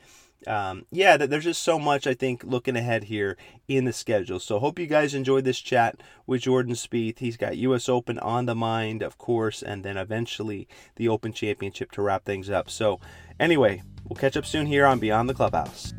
um, 0.46 0.86
yeah, 0.90 1.16
there's 1.16 1.44
just 1.44 1.62
so 1.62 1.78
much 1.78 2.06
I 2.06 2.14
think 2.14 2.44
looking 2.44 2.76
ahead 2.76 3.04
here 3.04 3.36
in 3.66 3.84
the 3.84 3.92
schedule. 3.92 4.38
So 4.38 4.58
hope 4.58 4.78
you 4.78 4.86
guys 4.86 5.14
enjoyed 5.14 5.44
this 5.44 5.60
chat 5.60 6.00
with 6.26 6.42
Jordan 6.42 6.74
Spieth. 6.74 7.18
He's 7.18 7.36
got 7.36 7.56
U.S. 7.58 7.88
Open 7.88 8.18
on 8.20 8.46
the 8.46 8.54
mind, 8.54 9.02
of 9.02 9.18
course, 9.18 9.62
and 9.62 9.84
then 9.84 9.96
eventually 9.96 10.68
the 10.96 11.08
Open 11.08 11.32
Championship 11.32 11.90
to 11.92 12.02
wrap 12.02 12.24
things 12.24 12.50
up. 12.50 12.70
So 12.70 13.00
anyway, 13.40 13.82
we'll 14.08 14.16
catch 14.16 14.36
up 14.36 14.46
soon 14.46 14.66
here 14.66 14.86
on 14.86 14.98
Beyond 14.98 15.28
the 15.28 15.34
Clubhouse. 15.34 15.92